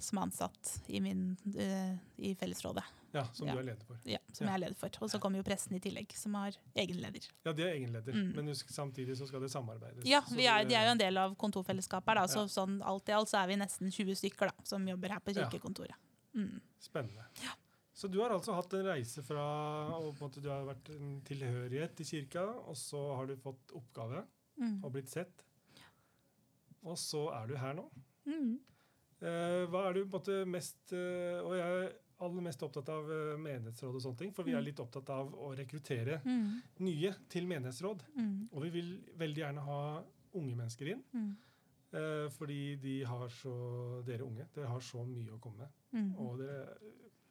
som 0.00 0.18
er 0.20 0.22
ansatt 0.28 0.68
i, 0.86 1.00
min, 1.02 1.32
uh, 1.56 1.96
i 2.22 2.34
fellesrådet. 2.38 2.84
Ja, 3.12 3.24
Som 3.34 3.48
Ja. 3.48 3.54
du 3.54 3.58
er 3.58 3.64
leder 3.64 3.84
for. 3.86 3.96
Ja, 4.06 4.18
som 4.32 4.46
Ja. 4.46 4.52
jeg 4.52 4.54
er 4.54 4.58
leder 4.68 4.74
for. 4.78 4.90
Og 5.02 5.10
så 5.10 5.18
kommer 5.18 5.38
jo 5.38 5.42
pressen 5.42 5.74
i 5.74 5.80
tillegg, 5.80 6.12
som 6.14 6.34
har 6.34 6.52
egen 6.76 6.96
leder. 7.00 7.26
Ja, 7.44 7.52
de 7.52 7.62
er 7.62 7.72
egen 7.74 7.92
leder, 7.92 8.12
Mm. 8.12 8.34
men 8.36 8.46
husk, 8.46 8.68
samtidig 8.70 9.16
så 9.16 9.26
skal 9.26 9.40
det 9.40 9.50
samarbeides. 9.50 10.04
Ja, 10.04 10.20
vi 10.30 10.46
er, 10.46 10.62
de 10.64 10.74
er 10.74 10.84
jo 10.86 10.92
en 10.92 10.98
del 10.98 11.16
av 11.18 11.34
kontorfellesskapet 11.36 12.06
her, 12.06 12.14
da, 12.14 12.26
så 12.26 12.42
Ja. 12.42 12.46
sånn 12.46 12.82
alt 12.84 13.08
i 13.08 13.12
alt 13.12 13.28
så 13.28 13.42
er 13.42 13.46
vi 13.48 13.56
nesten 13.56 13.90
20 13.90 14.14
stykker 14.14 14.46
da, 14.46 14.52
som 14.62 14.86
jobber 14.86 15.08
her 15.08 15.18
på 15.20 15.34
Ja. 15.34 15.48
kirkekontoret. 15.50 15.94
Mm. 16.36 16.60
Spennende. 16.78 17.24
Så 17.94 18.08
du 18.10 18.18
har 18.20 18.30
altså 18.34 18.54
hatt 18.56 18.72
en 18.74 18.86
reise 18.88 19.22
fra 19.22 19.42
og 20.00 20.16
på 20.16 20.24
en 20.24 20.28
måte 20.30 20.42
Du 20.42 20.48
har 20.50 20.64
vært 20.66 20.88
en 20.96 21.20
tilhørighet 21.22 21.94
til 22.00 22.06
kirka, 22.06 22.42
og 22.66 22.74
så 22.76 23.00
har 23.16 23.26
du 23.30 23.36
fått 23.36 23.74
oppgave 23.78 24.24
Mm. 24.56 24.84
og 24.84 24.92
blitt 24.94 25.08
sett. 25.10 25.42
Og 26.84 26.96
så 27.00 27.24
er 27.34 27.46
du 27.50 27.56
her 27.58 27.74
nå. 27.74 27.88
Mm. 28.28 28.52
Eh, 29.24 29.66
hva 29.72 29.88
er 29.88 29.94
du 29.96 30.04
på 30.04 30.06
en 30.06 30.20
måte 30.20 30.36
mest 30.46 30.92
eh, 30.92 31.40
Og 31.44 31.54
jeg 31.56 31.84
er 31.84 31.92
aller 32.24 32.44
mest 32.46 32.62
opptatt 32.62 32.88
av 32.92 33.08
eh, 33.10 33.32
menighetsråd 33.40 33.96
og 33.98 34.02
sånne 34.04 34.18
ting, 34.20 34.32
for 34.32 34.44
vi 34.46 34.52
er 34.54 34.60
Mm. 34.62 34.64
litt 34.68 34.80
opptatt 34.80 35.10
av 35.10 35.32
å 35.34 35.50
rekruttere 35.58 36.20
Mm. 36.24 36.60
nye 36.80 37.14
til 37.28 37.46
menighetsråd. 37.46 38.04
Mm. 38.16 38.48
Og 38.52 38.62
vi 38.62 38.70
vil 38.70 38.92
veldig 39.18 39.42
gjerne 39.42 39.60
ha 39.66 40.02
unge 40.34 40.54
mennesker 40.56 40.86
inn, 40.92 41.02
Mm. 41.12 41.36
eh, 41.92 42.28
fordi 42.30 42.76
de 42.80 43.02
har 43.04 43.28
så 43.28 44.04
Dere 44.04 44.22
unge, 44.22 44.46
dere 44.54 44.66
har 44.68 44.80
så 44.80 45.04
mye 45.06 45.30
å 45.34 45.40
komme 45.40 45.58
med. 45.58 46.16
Og 46.18 46.38
dere 46.38 46.76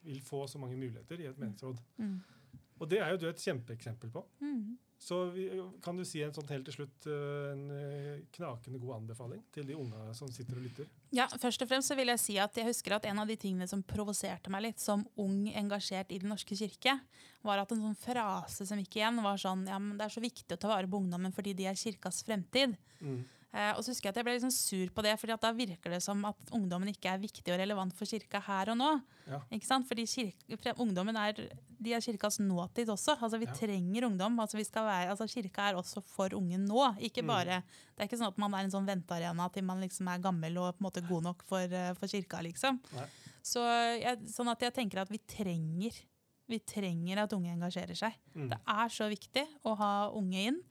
vil 0.04 0.22
få 0.24 0.46
så 0.48 0.62
mange 0.62 0.78
muligheter 0.80 1.22
i 1.22 1.30
et 1.30 1.40
menighetsråd. 1.40 1.82
Mm. 1.98 2.18
Og 2.82 2.90
det 2.90 3.00
er 3.00 3.14
jo 3.14 3.22
du 3.22 3.30
et 3.30 3.44
kjempeeksempel 3.44 4.12
på. 4.12 4.24
Mm. 4.44 4.76
Så 5.04 5.18
vi, 5.36 5.50
kan 5.84 5.98
du 6.00 6.06
si 6.08 6.22
en 6.24 6.32
sånn 6.32 6.48
helt 6.48 6.64
til 6.70 6.78
slutt 6.78 7.08
eh, 7.12 7.48
en 7.52 7.64
eh, 7.76 8.22
knakende 8.38 8.80
god 8.80 9.02
anbefaling 9.02 9.42
til 9.52 9.66
de 9.68 9.76
unge 9.76 10.14
som 10.16 10.30
sitter 10.32 10.56
og 10.56 10.64
lytter? 10.64 10.88
Ja, 11.12 11.26
først 11.28 11.66
og 11.66 11.68
fremst 11.68 11.92
så 11.92 11.98
vil 12.00 12.14
jeg 12.14 12.22
si 12.24 12.38
at 12.40 12.56
jeg 12.56 12.70
husker 12.70 12.96
at 12.96 13.08
en 13.10 13.20
av 13.20 13.28
de 13.28 13.36
tingene 13.40 13.68
som 13.68 13.84
provoserte 13.84 14.54
meg 14.54 14.64
litt 14.70 14.84
som 14.84 15.04
ung 15.20 15.50
engasjert 15.52 16.14
i 16.16 16.22
Den 16.24 16.32
norske 16.32 16.56
kirke, 16.56 16.96
var 17.44 17.60
at 17.60 17.76
en 17.76 17.84
sånn 17.84 18.00
frase 18.00 18.68
som 18.70 18.80
gikk 18.80 19.02
igjen, 19.02 19.20
var 19.26 19.42
sånn 19.44 19.68
ja, 19.68 19.82
men 19.82 20.00
det 20.00 20.08
er 20.08 20.16
så 20.16 20.24
viktig 20.24 20.56
å 20.56 20.62
ta 20.64 20.72
vare 20.72 20.88
på 20.88 21.04
ungdommen 21.04 21.36
fordi 21.36 21.56
de 21.60 21.68
er 21.68 21.80
kirkas 21.80 22.24
fremtid. 22.24 22.78
Mm. 23.04 23.26
Eh, 23.54 23.70
og 23.78 23.84
så 23.86 23.92
husker 23.94 24.08
jeg 24.10 24.14
at 24.16 24.18
jeg 24.18 24.26
ble 24.26 24.34
liksom 24.34 24.52
sur 24.52 24.90
på 24.90 25.04
det, 25.06 25.12
fordi 25.22 25.36
da 25.38 25.52
virker 25.54 25.92
det 25.94 26.00
som 26.02 26.24
at 26.26 26.36
ungdommen 26.58 26.90
ikke 26.90 27.12
er 27.12 27.20
viktig 27.22 27.54
og 27.54 27.60
relevant 27.62 27.94
for 27.94 28.10
kirka 28.10 28.40
her 28.42 28.72
og 28.74 28.78
nå. 28.80 28.88
Ja. 29.30 29.40
Ikke 29.54 29.68
sant? 29.68 29.86
Fordi 29.88 30.08
kirke, 30.10 30.74
ungdommen 30.82 31.16
er, 31.22 31.34
de 31.80 31.94
er 31.94 32.02
kirkas 32.02 32.40
nåtid 32.42 32.90
også. 32.90 33.14
Altså 33.22 33.38
Vi 33.38 33.46
Ja. 33.46 33.54
trenger 33.54 34.08
ungdom. 34.10 34.40
Altså 34.40 34.58
vi 34.58 34.64
skal 34.66 34.84
være, 34.86 35.10
altså 35.14 35.28
Kirka 35.30 35.70
er 35.70 35.76
også 35.76 36.02
for 36.04 36.30
unge 36.34 36.58
nå. 36.58 36.98
Ikke 37.00 37.22
Mm. 37.22 37.28
Det 37.96 38.00
er 38.00 38.08
ikke 38.08 38.18
sånn 38.18 38.28
at 38.34 38.38
man 38.40 38.54
er 38.56 38.64
en 38.64 38.72
sånn 38.72 38.88
ventearena 38.88 39.52
til 39.54 39.64
man 39.64 39.80
liksom 39.82 40.08
er 40.10 40.18
gammel 40.20 40.58
og 40.58 40.74
på 40.80 40.82
en 40.82 40.90
måte 40.90 41.08
god 41.08 41.24
nok 41.24 41.44
for, 41.44 41.60
eh, 41.60 41.94
for 41.94 42.08
kirka. 42.08 42.42
liksom. 42.42 42.80
Så 43.44 43.60
jeg, 44.02 44.18
sånn 44.26 44.50
at 44.50 44.60
jeg 44.62 44.74
tenker 44.74 44.98
at 45.02 45.10
vi 45.10 45.20
trenger 45.20 45.92
vi 46.50 46.60
trenger 46.60 47.20
at 47.24 47.32
unge 47.34 47.54
engasjerer 47.56 47.96
seg. 47.96 48.14
Mm. 48.36 48.50
Det 48.50 48.58
er 48.68 48.90
så 48.90 49.08
viktig 49.10 49.48
å 49.64 49.78
ha 49.78 50.10
unge 50.12 50.36
inn. 50.48 50.62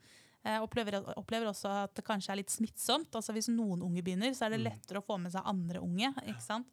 Jeg 0.43 0.59
opplever, 0.61 0.97
opplever 1.17 1.47
også 1.47 1.69
at 1.85 1.93
det 1.95 2.03
kanskje 2.03 2.31
er 2.33 2.35
litt 2.41 2.51
smittsomt. 2.51 3.13
Altså 3.15 3.31
Hvis 3.33 3.47
noen 3.47 3.81
unge 3.81 4.01
begynner, 4.03 4.33
så 4.35 4.45
er 4.45 4.49
det 4.57 4.59
Mm. 4.59 4.65
lettere 4.71 4.99
å 4.99 5.05
få 5.05 5.17
med 5.19 5.31
seg 5.31 5.41
andre 5.45 5.79
unge. 5.79 6.13
ikke 6.27 6.41
sant? 6.41 6.67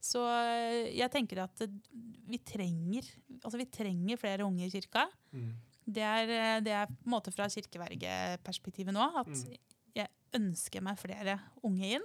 Så 0.00 0.22
eh, 0.24 0.96
jeg 0.96 1.10
tenker 1.12 1.42
at 1.44 1.60
vi 1.60 2.38
trenger, 2.38 3.04
altså 3.44 3.58
vi 3.58 3.66
trenger 3.66 4.16
flere 4.16 4.46
unge 4.46 4.64
i 4.64 4.70
kirka. 4.70 5.06
Mm. 5.34 5.52
Det 5.86 6.02
er, 6.02 6.30
eh, 6.30 6.60
det 6.60 6.72
er 6.72 6.86
på 6.86 7.04
en 7.04 7.12
måte 7.12 7.32
fra 7.32 7.44
kirkevergeperspektivet 7.48 8.92
nå 8.94 9.04
at 9.20 9.26
Mm. 9.26 9.56
jeg 9.94 10.08
ønsker 10.32 10.80
meg 10.82 10.96
flere 10.98 11.38
unge 11.62 11.84
inn. 11.96 12.02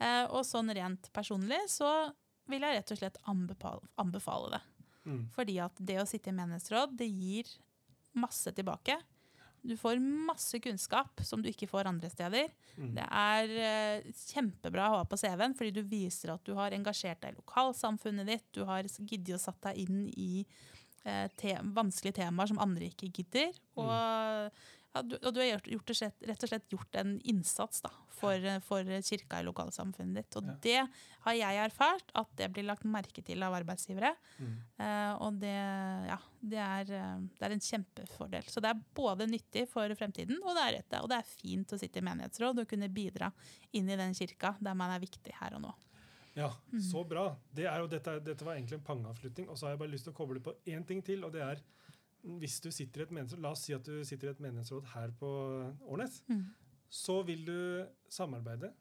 Eh, 0.00 0.26
og 0.30 0.44
sånn 0.44 0.72
rent 0.72 1.10
personlig 1.12 1.58
så 1.68 2.12
vil 2.48 2.60
jeg 2.60 2.76
rett 2.76 2.92
og 2.92 2.98
slett 2.98 3.16
anbefale, 3.26 3.82
anbefale 3.98 4.50
det. 4.52 4.60
Mm. 5.06 5.28
Fordi 5.34 5.58
at 5.64 5.74
det 5.84 5.96
å 5.98 6.06
sitte 6.06 6.28
i 6.28 6.32
menighetsråd, 6.32 6.96
det 6.96 7.08
gir 7.10 7.44
masse 8.14 8.52
tilbake. 8.54 9.00
Du 9.62 9.74
får 9.76 10.00
masse 10.00 10.60
kunnskap 10.62 11.22
som 11.26 11.42
du 11.42 11.50
ikke 11.50 11.68
får 11.70 11.90
andre 11.90 12.10
steder. 12.12 12.50
Mm. 12.76 12.90
Det 12.96 13.06
er 13.06 13.54
eh, 13.68 14.08
kjempebra 14.32 14.88
å 14.88 14.96
ha 14.98 15.04
på 15.08 15.18
CV-en, 15.20 15.56
fordi 15.58 15.74
du 15.78 15.82
viser 15.88 16.34
at 16.34 16.44
du 16.46 16.54
har 16.58 16.76
engasjert 16.76 17.20
deg 17.22 17.34
i 17.34 17.40
lokalsamfunnet 17.40 18.28
ditt. 18.28 18.46
Du 18.54 18.64
har 18.68 18.86
giddet 18.98 19.36
å 19.36 19.42
satt 19.42 19.60
deg 19.70 19.82
inn 19.84 20.04
i 20.14 20.44
eh, 21.04 21.26
te 21.38 21.56
vanskelige 21.74 22.20
temaer 22.22 22.52
som 22.52 22.62
andre 22.62 22.90
ikke 22.92 23.10
gidder. 23.10 23.52
Og, 23.80 23.90
ja, 24.94 25.02
du, 25.02 25.16
og 25.20 25.32
du 25.34 25.40
har 25.40 25.50
gjort, 25.52 25.66
gjort 25.74 25.90
slett, 25.96 26.22
rett 26.26 26.42
og 26.42 26.48
slett 26.50 26.68
gjort 26.72 26.96
en 27.00 27.10
innsats 27.28 27.82
da, 27.84 27.90
for, 28.18 28.42
for 28.64 28.88
kirka 29.04 29.40
i 29.40 29.46
lokalsamfunnet 29.46 30.16
ditt. 30.22 30.36
Og 30.40 30.46
Ja. 30.48 30.54
det 30.64 30.78
har 31.26 31.34
jeg 31.38 31.60
erfart, 31.66 32.10
at 32.18 32.30
det 32.40 32.48
blir 32.54 32.64
lagt 32.66 32.84
merke 32.88 33.22
til 33.22 33.42
av 33.46 33.54
arbeidsgivere. 33.60 34.14
Mm. 34.40 34.54
Uh, 34.80 35.12
og 35.26 35.38
det, 35.42 35.52
ja, 36.08 36.18
det, 36.40 36.58
er, 36.64 36.92
eh, 36.98 37.18
det 37.38 37.46
er 37.48 37.54
en 37.58 37.60
kjempefordel. 37.68 38.48
Så 38.50 38.62
det 38.64 38.70
er 38.72 38.80
både 38.96 39.26
nyttig 39.30 39.66
for 39.70 39.92
fremtiden, 39.98 40.40
og 40.42 40.56
det 40.56 40.64
er, 40.64 40.72
rett, 40.80 40.96
og 41.02 41.08
det 41.12 41.18
er 41.20 41.28
fint 41.36 41.72
å 41.76 41.78
sitte 41.78 42.00
i 42.00 42.06
menighetsråd 42.08 42.64
og 42.64 42.68
kunne 42.72 42.88
bidra 42.88 43.30
inn 43.76 43.88
i 43.92 43.96
den 44.00 44.14
kirka 44.18 44.56
der 44.60 44.74
man 44.74 44.90
er 44.96 45.04
viktig 45.04 45.36
her 45.38 45.54
og 45.60 45.62
nå. 45.68 45.74
Ja, 46.38 46.52
Mm. 46.72 46.80
så 46.80 47.00
bra. 47.08 47.36
Det 47.52 47.64
er 47.66 47.86
dette, 47.90 48.12
dette 48.22 48.44
var 48.46 48.54
egentlig 48.54 48.78
en 48.78 48.84
pangeavslutning. 48.86 49.48
Og 49.50 49.56
så 49.58 49.66
har 49.66 49.72
jeg 49.72 49.78
bare 49.80 49.90
lyst 49.90 50.04
til 50.06 50.12
å 50.12 50.16
koble 50.16 50.38
på 50.40 50.52
én 50.70 50.84
ting 50.86 51.02
til, 51.02 51.24
og 51.26 51.32
det 51.34 51.42
er 51.42 51.58
hvis 52.22 52.60
du 52.60 52.70
sitter 52.70 53.00
i 53.00 53.04
et 53.04 53.10
menighetsråd, 53.14 53.40
La 53.44 53.50
oss 53.54 53.62
si 53.66 53.72
at 53.72 53.84
du 53.86 54.04
sitter 54.04 54.28
i 54.28 54.30
et 54.30 54.40
menighetsråd 54.40 54.84
her 54.94 55.10
på 55.18 55.28
Årnes. 55.88 56.22
Mm. 56.28 56.44
Så 56.90 57.22
vil 57.28 57.44
du 57.44 57.86
samarbeide 58.08 58.72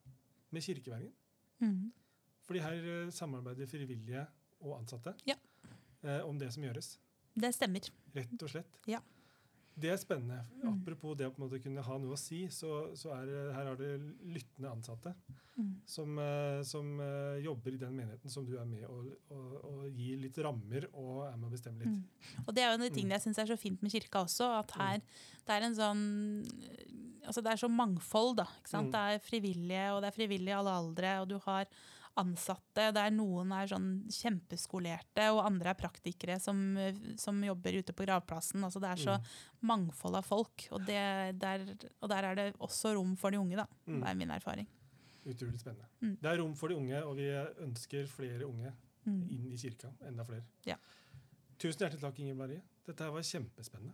med 0.52 0.62
kirkevergen. 0.64 1.12
Mm. 1.60 1.92
Fordi 2.48 2.60
her 2.64 2.74
eh, 3.04 3.10
samarbeider 3.12 3.68
frivillige 3.68 4.26
og 4.62 4.78
ansatte 4.80 5.14
Ja. 5.28 5.36
eh, 6.04 6.22
om 6.26 6.38
det 6.40 6.52
som 6.54 6.64
gjøres. 6.64 6.98
Det 7.38 7.54
stemmer. 7.54 7.90
Rett 8.16 8.42
og 8.44 8.50
slett. 8.50 8.80
Ja. 8.88 9.00
Det 9.78 9.92
er 9.94 9.98
spennende. 10.02 10.40
Mm. 10.64 10.70
Apropos 10.72 11.16
det 11.20 11.28
å 11.30 11.34
kunne 11.62 11.84
ha 11.86 11.98
noe 12.02 12.16
å 12.16 12.18
si, 12.18 12.48
så, 12.50 12.96
så 12.98 13.12
er 13.14 13.30
her 13.54 13.68
har 13.70 13.76
du 13.78 14.14
lyttende 14.26 14.72
ansatte 14.74 15.14
Mm. 15.58 15.72
som, 15.90 16.20
eh, 16.22 16.60
som 16.62 17.00
eh, 17.02 17.40
jobber 17.42 17.74
i 17.74 17.78
den 17.82 17.96
menigheten 17.98 18.30
som 18.30 18.44
du 18.46 18.52
er 18.60 18.66
med 18.70 18.84
og, 18.86 19.08
og, 19.34 19.56
og 19.66 19.88
gir 19.90 20.20
litt 20.22 20.38
rammer 20.46 20.86
og 20.94 21.24
er 21.26 21.36
med 21.36 21.48
å 21.48 21.54
bestemme 21.56 21.82
litt. 21.82 21.96
Mm. 21.96 22.44
Og 22.46 22.52
det 22.54 22.62
er 22.62 22.68
jo 22.68 22.76
en 22.76 22.84
av 22.84 22.86
de 22.86 22.92
Mm. 22.92 22.98
tingene 23.00 23.18
jeg 23.18 23.24
syns 23.26 23.40
er 23.42 23.50
så 23.50 23.58
fint 23.58 23.82
med 23.82 23.92
kirka 23.92 24.22
også. 24.22 24.52
At 24.60 24.72
her 24.78 25.00
det 25.02 25.56
er 25.56 25.66
en 25.66 25.74
sånn 25.80 26.04
Altså 27.28 27.42
det 27.44 27.52
er 27.52 27.60
så 27.60 27.68
mangfold, 27.68 28.38
da. 28.38 28.46
Ikke 28.62 28.70
sant? 28.72 28.88
Mm. 28.88 28.94
Det 28.94 29.02
er 29.02 29.26
frivillige, 29.26 29.88
og 29.92 30.02
det 30.04 30.08
er 30.08 30.16
frivillige 30.16 30.54
i 30.54 30.60
alle 30.62 30.76
aldre, 30.80 31.10
og 31.20 31.28
du 31.28 31.38
har 31.44 31.66
ansatte. 32.18 32.88
Der 32.96 33.12
noen 33.14 33.52
er 33.56 33.68
sånn 33.72 33.88
kjempeskolerte, 34.12 35.28
og 35.34 35.44
andre 35.46 35.72
er 35.74 35.80
praktikere 35.80 36.40
som, 36.42 36.60
som 37.18 37.40
jobber 37.44 37.78
ute 37.80 37.94
på 37.94 38.06
gravplassen. 38.08 38.64
Altså 38.66 38.82
det 38.84 38.90
er 38.94 39.04
så 39.04 39.18
Mm. 39.18 39.68
mangfold 39.68 40.16
av 40.20 40.26
folk. 40.26 40.68
Og, 40.72 40.82
det, 40.86 41.40
der, 41.40 41.64
og 42.02 42.10
der 42.10 42.24
er 42.32 42.36
det 42.36 42.48
også 42.60 42.96
rom 42.96 43.16
for 43.18 43.32
de 43.32 43.40
unge, 43.40 43.56
da. 43.58 43.66
Mm. 43.88 44.02
Det 44.02 44.10
er 44.10 44.16
min 44.16 44.32
erfaring. 44.32 44.68
Utrolig 45.28 45.60
spennende. 45.60 45.86
Mm. 46.02 46.18
Det 46.22 46.30
er 46.32 46.38
rom 46.42 46.54
for 46.56 46.68
de 46.70 46.76
unge, 46.76 47.04
og 47.04 47.16
vi 47.18 47.30
ønsker 47.66 48.08
flere 48.08 48.46
unge 48.48 48.74
Mm. 49.08 49.24
inn 49.32 49.46
i 49.54 49.58
kirka. 49.58 49.88
Enda 50.06 50.24
flere. 50.24 50.44
Ja. 50.66 50.76
Tusen 51.58 51.80
hjertelig 51.80 52.02
takk, 52.02 52.20
Inger 52.20 52.36
Marie. 52.36 52.62
Dette 52.86 53.04
her 53.04 53.12
var 53.12 53.22
kjempespennende. 53.22 53.94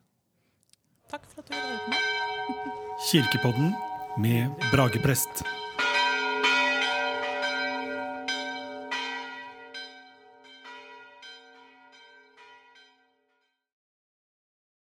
Takk 1.08 1.26
for 1.30 1.42
at 1.42 1.48
du 1.48 1.54
var 1.54 1.90
med. 1.90 2.98
Kirkepodden 3.12 3.74
med 4.18 4.50
Brage 4.72 5.00
prest. 5.04 5.44